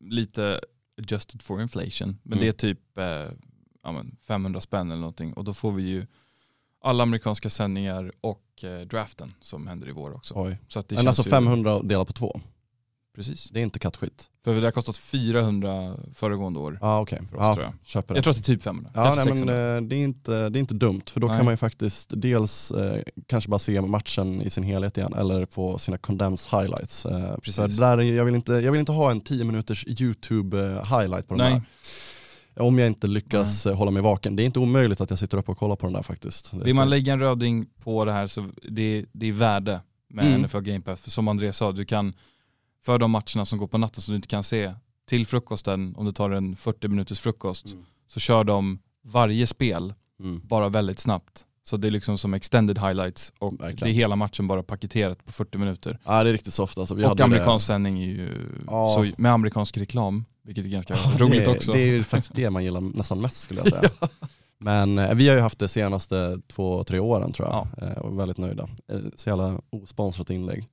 [0.00, 0.60] lite
[1.00, 2.42] adjusted for inflation, men Mm.
[2.44, 3.04] det är typ eh,
[3.82, 6.06] ja, men 500 spänn eller någonting och då får vi ju
[6.82, 10.34] alla amerikanska sändningar och eh, draften som händer i vår också.
[10.36, 10.58] Oj.
[10.68, 12.40] Så att det Men känns alltså ju- 500 delat på två,
[13.16, 13.44] Precis.
[13.50, 14.28] det är inte kattskit.
[14.44, 17.74] För det har kostat 400 föregående år Ja okej, för oss ja, tror jag.
[17.84, 18.18] köper det.
[18.18, 18.90] Jag tror att det är typ 500.
[18.94, 19.76] Ja, Kanske nej, men, 600.
[19.76, 21.36] eh, det, är inte, det är inte dumt, för då Nej.
[21.36, 25.46] kan man ju faktiskt dels eh, kanske bara se matchen i sin helhet igen, eller
[25.46, 27.06] få sina condensed highlights.
[27.06, 27.54] Eh, Precis.
[27.56, 30.98] för där, är- jag, vill inte, jag vill inte ha en 10 minuters YouTube eh,
[30.98, 31.52] highlight på den Nej.
[31.52, 31.62] där.
[32.60, 34.36] Om jag inte lyckas eh, hålla mig vaken.
[34.36, 36.52] Det är inte omöjligt att jag sitter upp och kollar på den där faktiskt.
[36.54, 39.80] Vill man lägga en röding på det här så det, det är värde
[40.10, 40.40] med Mm.
[40.42, 41.00] NFL Game Pass.
[41.00, 42.14] För som André sa, du kan
[42.84, 44.74] för de matcherna som går på natten som du inte kan se
[45.08, 47.84] till frukosten, om du tar en 40 minuters frukost, Mm.
[48.06, 50.40] så kör de varje spel Mm.
[50.44, 51.44] bara väldigt snabbt.
[51.68, 53.76] Så det är liksom som extended highlights och Verkligen.
[53.76, 55.98] det är hela matchen bara paketerat på 40 minuter.
[56.04, 56.94] Ja det är riktigt soft alltså.
[56.94, 58.34] Vi och amerikansk sändning är ju
[58.66, 58.94] Ja.
[58.96, 61.72] så, med amerikansk reklam, vilket är ganska det, roligt det, också.
[61.72, 63.90] Det är ju faktiskt det man gillar nästan mest skulle jag säga.
[64.58, 67.68] Men eh, vi har ju haft det senaste två, tre åren tror jag.
[67.88, 68.68] Eh, och väldigt nöjda.
[68.92, 70.66] Eh, så jävla osponsrat inlägg.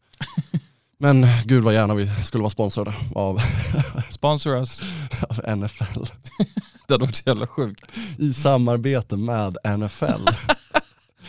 [0.97, 3.39] Men gud vad gärna vi skulle vara sponsrade av,
[4.11, 4.81] Sponsor us,
[5.29, 5.99] av NFL.
[6.87, 7.91] det hade varit så jävla sjukt.
[8.17, 10.27] I samarbete med NFL.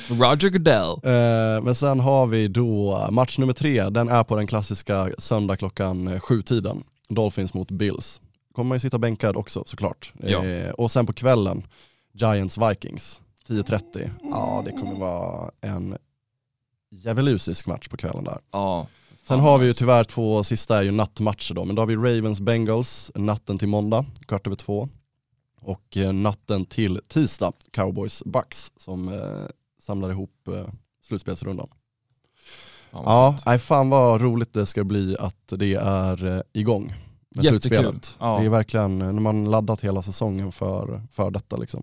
[0.09, 0.91] Roger Goodell.
[0.91, 5.57] Eh, men sen har vi då match nummer tre, den är på den klassiska söndag
[5.57, 6.85] klockan eh, sju-tiden.
[7.09, 8.21] Dolphins mot Bills.
[8.55, 10.13] Kommer man ju sitta bänkad också såklart.
[10.23, 10.45] Ja.
[10.45, 11.67] Eh, och sen på kvällen,
[12.13, 14.11] Giants Vikings, 10.30.
[14.23, 15.97] Ja det kommer vara en
[16.91, 18.39] djävulusisk match på kvällen där.
[18.51, 18.87] Ja.
[19.29, 21.97] Sen har vi ju tyvärr två sista är ju nattmatcher då, men då har vi
[21.97, 24.89] Ravens Bengals natten till måndag, kvart över två.
[25.61, 29.47] Och eh, natten till tisdag, Cowboys Bucks som eh,
[29.87, 30.67] samlar ihop eh,
[31.03, 31.69] slutspelsrundan.
[32.91, 36.87] Fan, Ja, nej, fan vad roligt det ska bli att det är eh, igång
[37.35, 37.61] med Jättekul.
[37.61, 38.17] slutspelet.
[38.21, 38.39] Ja.
[38.39, 41.83] Det är verkligen när man laddat hela säsongen för, för detta liksom.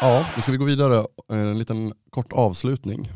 [0.00, 3.10] Ja, nu ska vi gå vidare, en liten kort avslutning.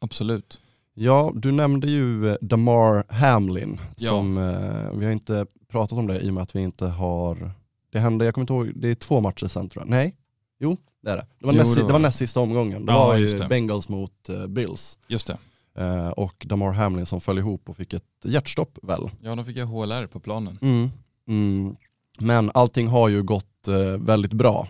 [0.00, 0.60] Absolut.
[0.94, 4.10] Ja, du nämnde ju eh, Damar Hamlin, Ja.
[4.10, 7.50] som eh, vi har inte pratat om det i och med att vi inte har,
[7.92, 9.90] det hände, jag kommer inte ihåg, det är två matcher sen tror jag.
[9.90, 10.16] Nej,
[10.58, 11.26] jo, det är det.
[11.38, 12.86] Det var, Jo, näst, det det var näst sista omgången.
[12.86, 13.48] Det Ja, var just ju det.
[13.48, 14.98] Bengals mot eh, Bills.
[15.08, 15.38] Just det.
[15.78, 19.10] Eh, och Damar Hamlin som föll ihop och fick ett hjärtstopp väl.
[19.22, 20.58] Ja, då fick jag HLR på planen.
[20.62, 20.90] Mm.
[21.28, 21.76] Mm.
[22.18, 24.68] Men allting har ju gått eh, väldigt bra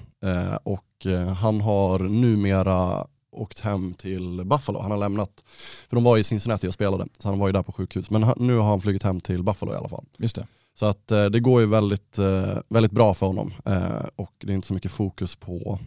[0.62, 1.06] och
[1.40, 4.80] han har numera åkt hem till Buffalo.
[4.80, 5.44] Han har lämnat,
[5.88, 8.10] för de var i Cincinnati och spelade, så han var ju där på sjukhus.
[8.10, 10.04] Men nu har han flugit hem till Buffalo i alla fall.
[10.18, 10.46] Just det.
[10.78, 14.52] Så att eh, det går ju väldigt, eh, väldigt bra för honom eh, och det
[14.52, 15.78] är inte så mycket fokus på,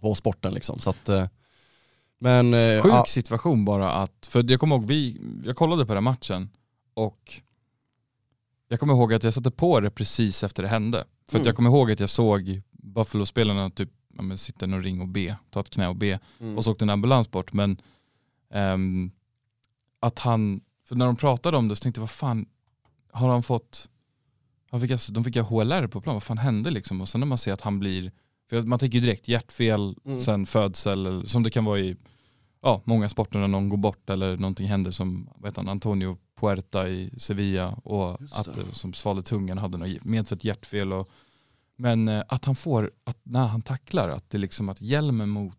[0.00, 0.78] på sporten liksom.
[0.78, 1.26] Så att, eh,
[2.18, 5.94] men, eh, Sjuk ja, situation bara att, för jag kommer ihåg, vi, jag kollade på
[5.94, 6.50] den matchen
[6.94, 7.32] och
[8.68, 11.04] jag kommer ihåg att jag satte på det precis efter det hände.
[11.30, 11.46] För Mm.
[11.46, 15.08] jag kommer ihåg att jag såg Buffalo-spelarna typ ja, men, sitta i någon ring och
[15.08, 16.20] be, ta ett knä och be.
[16.40, 17.52] mm, Och så åkte en ambulans bort.
[17.52, 17.80] Men
[18.50, 19.10] ehm,
[20.00, 22.46] att han, för när de pratade om det så tänkte jag vad fan,
[23.12, 23.88] har han fått,
[24.70, 27.00] han fick alltså, de fick HLR på plan, vad fan hände liksom?
[27.00, 28.12] Och sen när man ser att han blir,
[28.50, 30.20] för man tänker ju direkt hjärtfel, Mm.
[30.20, 31.96] sen födsel, som det kan vara i
[32.62, 36.88] ja, många sporter när någon går bort eller någonting händer som heter han, Antonio Puerta
[36.88, 40.92] i Sevilla och att, eh, som svalde tungan hade något medfött hjärtfel.
[40.92, 41.08] Och,
[41.76, 45.58] men eh, att han får, att när han tacklar, att det liksom att hjälmen mot,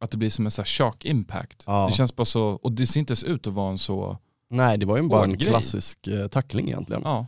[0.00, 1.64] att det blir som en så här shock impact.
[1.66, 1.86] Ja.
[1.86, 4.18] Det känns bara så, och det ser inte ens ut att vara en så,
[4.50, 7.02] nej det var ju bara en klassisk eh, tackling egentligen.
[7.04, 7.26] ja,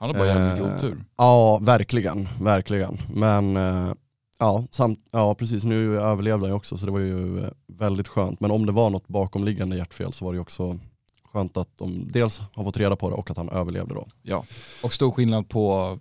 [0.00, 1.04] han har bara jävligt Eh, otur.
[1.16, 2.98] Ja, verkligen, verkligen.
[3.14, 3.92] Men eh,
[4.38, 8.08] ja, samt, ja, precis nu överlevde han ju också så det var ju eh, väldigt
[8.08, 8.40] skönt.
[8.40, 10.78] Men om det var något bakomliggande hjärtfel så var det ju också
[11.24, 14.06] skönt att de dels har fått reda på det och att han överlevde då.
[14.22, 14.44] Ja,
[14.82, 15.98] och stor skillnad på,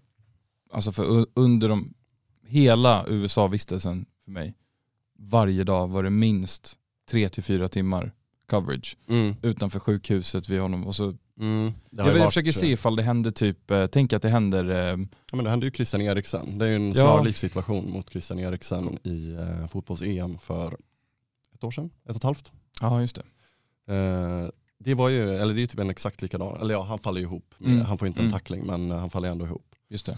[0.74, 1.93] alltså för under de,
[2.47, 4.56] hela USA-vistelsen för mig,
[5.20, 6.76] varje dag var det minst
[7.12, 8.12] tre till fyra timmar
[8.50, 8.97] coverage
[9.41, 10.88] utanför sjukhuset vid honom.
[10.88, 14.21] Och så, Mm, jag vill varit, försöker se ifall det händer typ, eh, tänk att
[14.21, 14.77] det händer, eh,
[15.31, 16.57] Ja, men det hände ju Christian Eriksen.
[16.57, 16.93] Det är ju en Ja.
[16.93, 20.77] snarlik situation mot Christian Eriksen i eh, fotbolls-EM för
[21.53, 22.51] ett år sedan, ett och ett halvt.
[22.81, 23.23] ja just det.
[23.95, 26.99] Eh, det var ju, eller det är ju typ en exakt likadan, eller ja han
[26.99, 27.55] faller ihop.
[27.61, 27.81] Mm.
[27.81, 28.33] Han får inte en Mm.
[28.33, 29.75] tackling men eh, han faller ändå ihop.
[29.89, 30.17] Just det.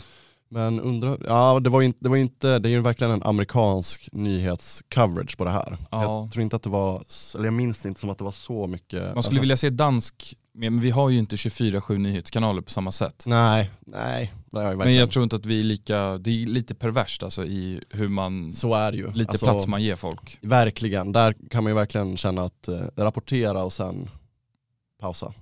[0.53, 3.23] Men undrar, ja det var ju inte, det var inte, det är ju verkligen en
[3.23, 5.77] amerikansk nyhetscoverage på det här.
[5.91, 6.03] Ja.
[6.21, 7.03] Jag tror inte att det var,
[7.35, 8.99] eller jag minns inte som att det var så mycket.
[8.99, 12.91] Man skulle alltså- vilja se dansk, men vi har ju inte 24-7 nyhetskanaler på samma
[12.91, 13.23] sätt.
[13.27, 14.33] Nej, nej.
[14.55, 17.81] Är Men jag tror inte att vi är lika, det är lite perverst alltså i
[17.89, 19.11] hur man, så är det ju.
[19.13, 20.39] lite Alltså, plats man ger folk.
[20.41, 24.09] Verkligen, där kan man ju verkligen känna att eh, rapportera och sen
[25.01, 25.33] pausa.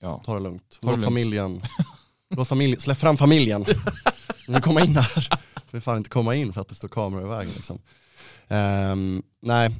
[0.00, 0.22] Ja.
[0.26, 0.62] Ta det lugnt.
[0.70, 1.04] Ta det Låt lugnt.
[1.04, 1.62] familjen,
[2.30, 3.64] låt familj, släpp fram familjen.
[4.46, 5.28] De vill komma in här.
[5.66, 7.78] Får fan inte komma in för att det står kameror i vägen liksom.
[8.48, 9.70] Um, nej.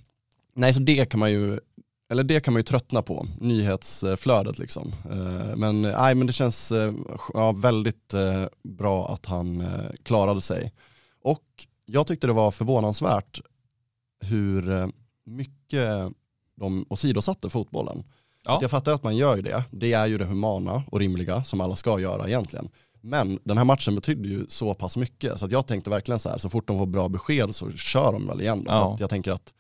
[0.55, 1.61] nej, så det kan man ju
[2.09, 4.93] eller det kan man ju tröttna på, nyhetsflödet liksom.
[5.11, 6.93] Ehm, men, nej, men det känns eh,
[7.35, 10.73] ja, väldigt eh, bra att han eh, klarade sig.
[11.21, 13.41] Och jag tyckte det var förvånansvärt
[14.21, 14.93] hur
[15.25, 16.13] mycket
[16.55, 18.05] de åsidosatte fotbollen.
[18.47, 18.59] Ja.
[18.61, 21.77] Jag fattar att man gör det, det är ju det humana och rimliga som alla
[21.77, 22.69] ska göra egentligen.
[23.01, 26.29] Men den här matchen betydde ju så pass mycket så att jag tänkte verkligen så
[26.29, 28.63] här, så fort de får bra besked så kör de väl igen.
[28.67, 28.97] Ja.
[29.01, 29.55] Jag tänker att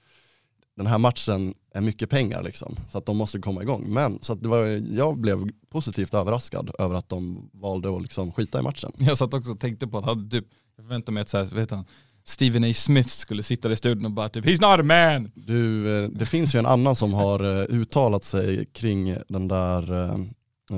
[0.76, 3.84] den här matchen är mycket pengar liksom, så att de måste komma igång.
[3.88, 4.66] Men så att det var,
[4.96, 8.92] jag blev positivt överraskad över att de valde att liksom skita i matchen.
[8.98, 10.44] Jag satt också och tänkte på att han typ,
[10.76, 11.84] jag förväntade mig att så här, vet han,
[12.28, 12.72] Stephen A.
[12.74, 15.30] Smith skulle sitta i studion och bara typ He's not a man!
[15.34, 19.92] Du, eh, det finns ju en annan som har eh, uttalat sig kring den där,
[19.92, 20.14] eh,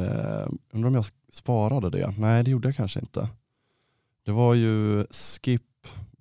[0.03, 2.15] eh, undrar om jag sparade det?
[2.19, 3.29] Nej det gjorde jag kanske inte.
[4.25, 5.63] Det var ju Skip,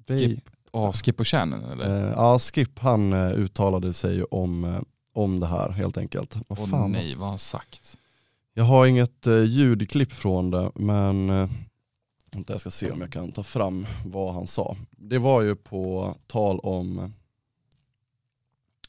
[0.08, 0.50] Bay, Skip.
[0.74, 2.08] Ja, Skip och Shannon eller?
[2.08, 6.36] Eh, ja Skip han uttalade sig om, om det här helt enkelt.
[6.48, 6.92] Vad Åh fan?
[6.92, 7.98] nej, vad har han sagt?
[8.54, 11.30] Jag har inget eh, ljudklipp från det men
[12.32, 14.78] vänta, jag ska se om jag kan ta fram vad han sa.
[14.92, 17.14] Det var ju på tal om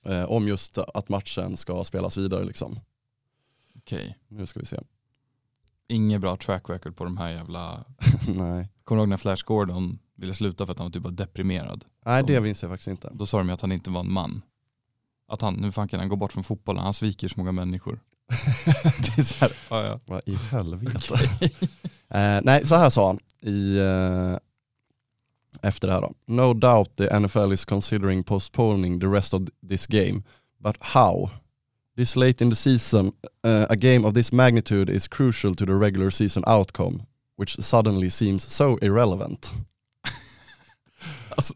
[0.05, 2.81] eh, om just att matchen ska spelas vidare liksom.
[3.77, 4.19] Okej.
[4.29, 4.81] Nu ska vi se.
[5.89, 7.85] Inget bra track record på de här jävla...
[8.29, 8.69] Nej.
[8.85, 11.85] Kommer du ihåg när Flash Gordon ville sluta för att han var typ bara deprimerad?
[12.05, 13.11] Nej det minns jag faktiskt inte.
[13.15, 14.43] Då sa de ju att han inte var en man.
[15.29, 18.01] Att han, nu fan kan han gå bort från fotbollen, han sviker så många människor.
[18.99, 19.99] det är så här, ja, ja.
[20.07, 21.15] Vad i helvete.
[22.09, 24.37] eh, nej, så här sa han i, eh,
[25.63, 26.13] efter det här då.
[26.27, 30.23] No doubt the NFL is considering postponing the rest of this game.
[30.59, 31.31] But how?
[31.97, 33.07] This late in the season,
[33.47, 37.03] uh, a game of this magnitude is crucial to the regular season outcome,
[37.39, 39.53] which suddenly seems so irrelevant.
[41.31, 41.55] Alltså.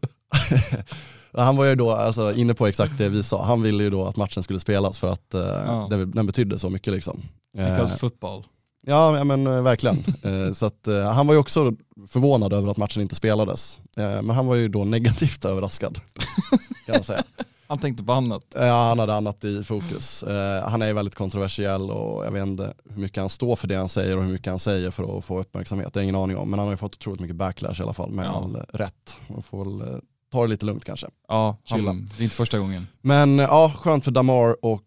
[1.33, 3.45] Han var ju då alltså, inne på exakt det vi sa.
[3.45, 5.87] Han ville ju då att matchen skulle spelas för att eh, Ja.
[5.89, 7.21] den, den betydde så mycket liksom.
[7.53, 8.43] Because football.
[8.85, 10.03] Ja, ja men eh, verkligen.
[10.23, 11.73] Eh, så att, eh, han var ju också
[12.07, 13.79] förvånad över att matchen inte spelades.
[13.95, 15.99] Men han var ju då negativt överraskad,
[16.85, 17.23] kan man säga.
[17.67, 18.43] Han tänkte på annat.
[18.55, 20.23] Ja, han hade annat i fokus.
[20.65, 23.75] Han är ju väldigt kontroversiell och jag vet inte hur mycket han står för det
[23.75, 25.93] han säger och hur mycket han säger för att få uppmärksamhet.
[25.93, 27.93] Det har ingen aning om, men han har ju fått otroligt mycket backlash i alla
[27.93, 28.29] fall med Ja.
[28.31, 29.17] all rätt.
[29.27, 31.07] Man får väl ta det lite lugnt kanske.
[31.27, 32.87] Ja, han, det är inte första gången.
[33.01, 34.83] Men ja, skönt för Damar och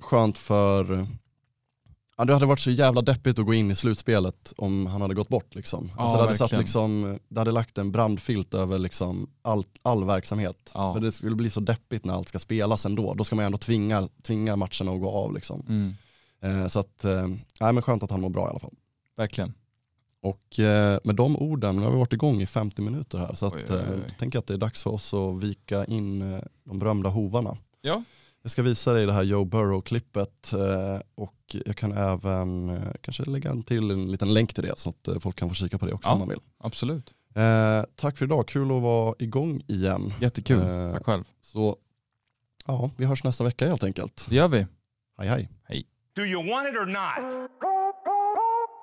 [0.00, 1.06] skönt för
[2.16, 5.14] Ja, det hade varit så jävla deppigt att gå in i slutspelet om han hade
[5.14, 5.54] gått bort.
[5.54, 5.90] Liksom.
[5.96, 10.04] Ja, alltså, det, hade satt, liksom, det hade lagt en brandfilt över liksom all, all
[10.04, 10.70] verksamhet.
[10.74, 10.92] Ja.
[10.94, 13.14] Men det skulle bli så deppigt när allt ska spelas ändå.
[13.14, 15.34] Då ska man ändå tvinga, tvinga matcherna att gå av.
[15.34, 15.64] Liksom.
[15.68, 15.94] Mm,
[16.40, 17.26] Eh, så att, eh,
[17.60, 18.74] nej, men skönt att han mår bra i alla fall.
[19.16, 19.54] verkligen.
[20.22, 23.46] Och eh, med de orden, nu har vi varit igång i 50 minuter här, så
[23.46, 23.94] att, Oj, oj, oj.
[23.94, 27.08] eh, jag tänker att det är dags för oss att vika in eh, de berömda
[27.08, 27.56] hovarna.
[27.80, 28.02] Ja.
[28.42, 31.33] Jag ska visa dig det här Joe Burrow-klippet eh, och
[31.66, 35.08] jag kan även eh, kanske lägga en till en liten länk till det så att
[35.08, 36.12] eh, folk kan få kika på det också Ja.
[36.12, 36.40] om man vill.
[36.58, 37.14] Absolut.
[37.36, 40.12] Eh, tack för idag, kul att vara igång igen.
[40.20, 40.60] Jättekul.
[40.60, 41.24] Eh, Tack själv.
[41.42, 41.76] Så
[42.66, 44.26] ja, vi hörs nästa vecka helt enkelt.
[44.28, 44.66] Det gör vi.
[45.18, 45.28] Hej
[45.68, 45.86] hej.
[46.16, 47.48] Do you want it or not?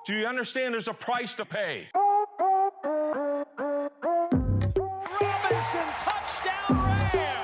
[0.06, 1.86] Do you understand there's a price to pay?
[5.20, 6.78] Robinson touchdown
[7.14, 7.41] Rams.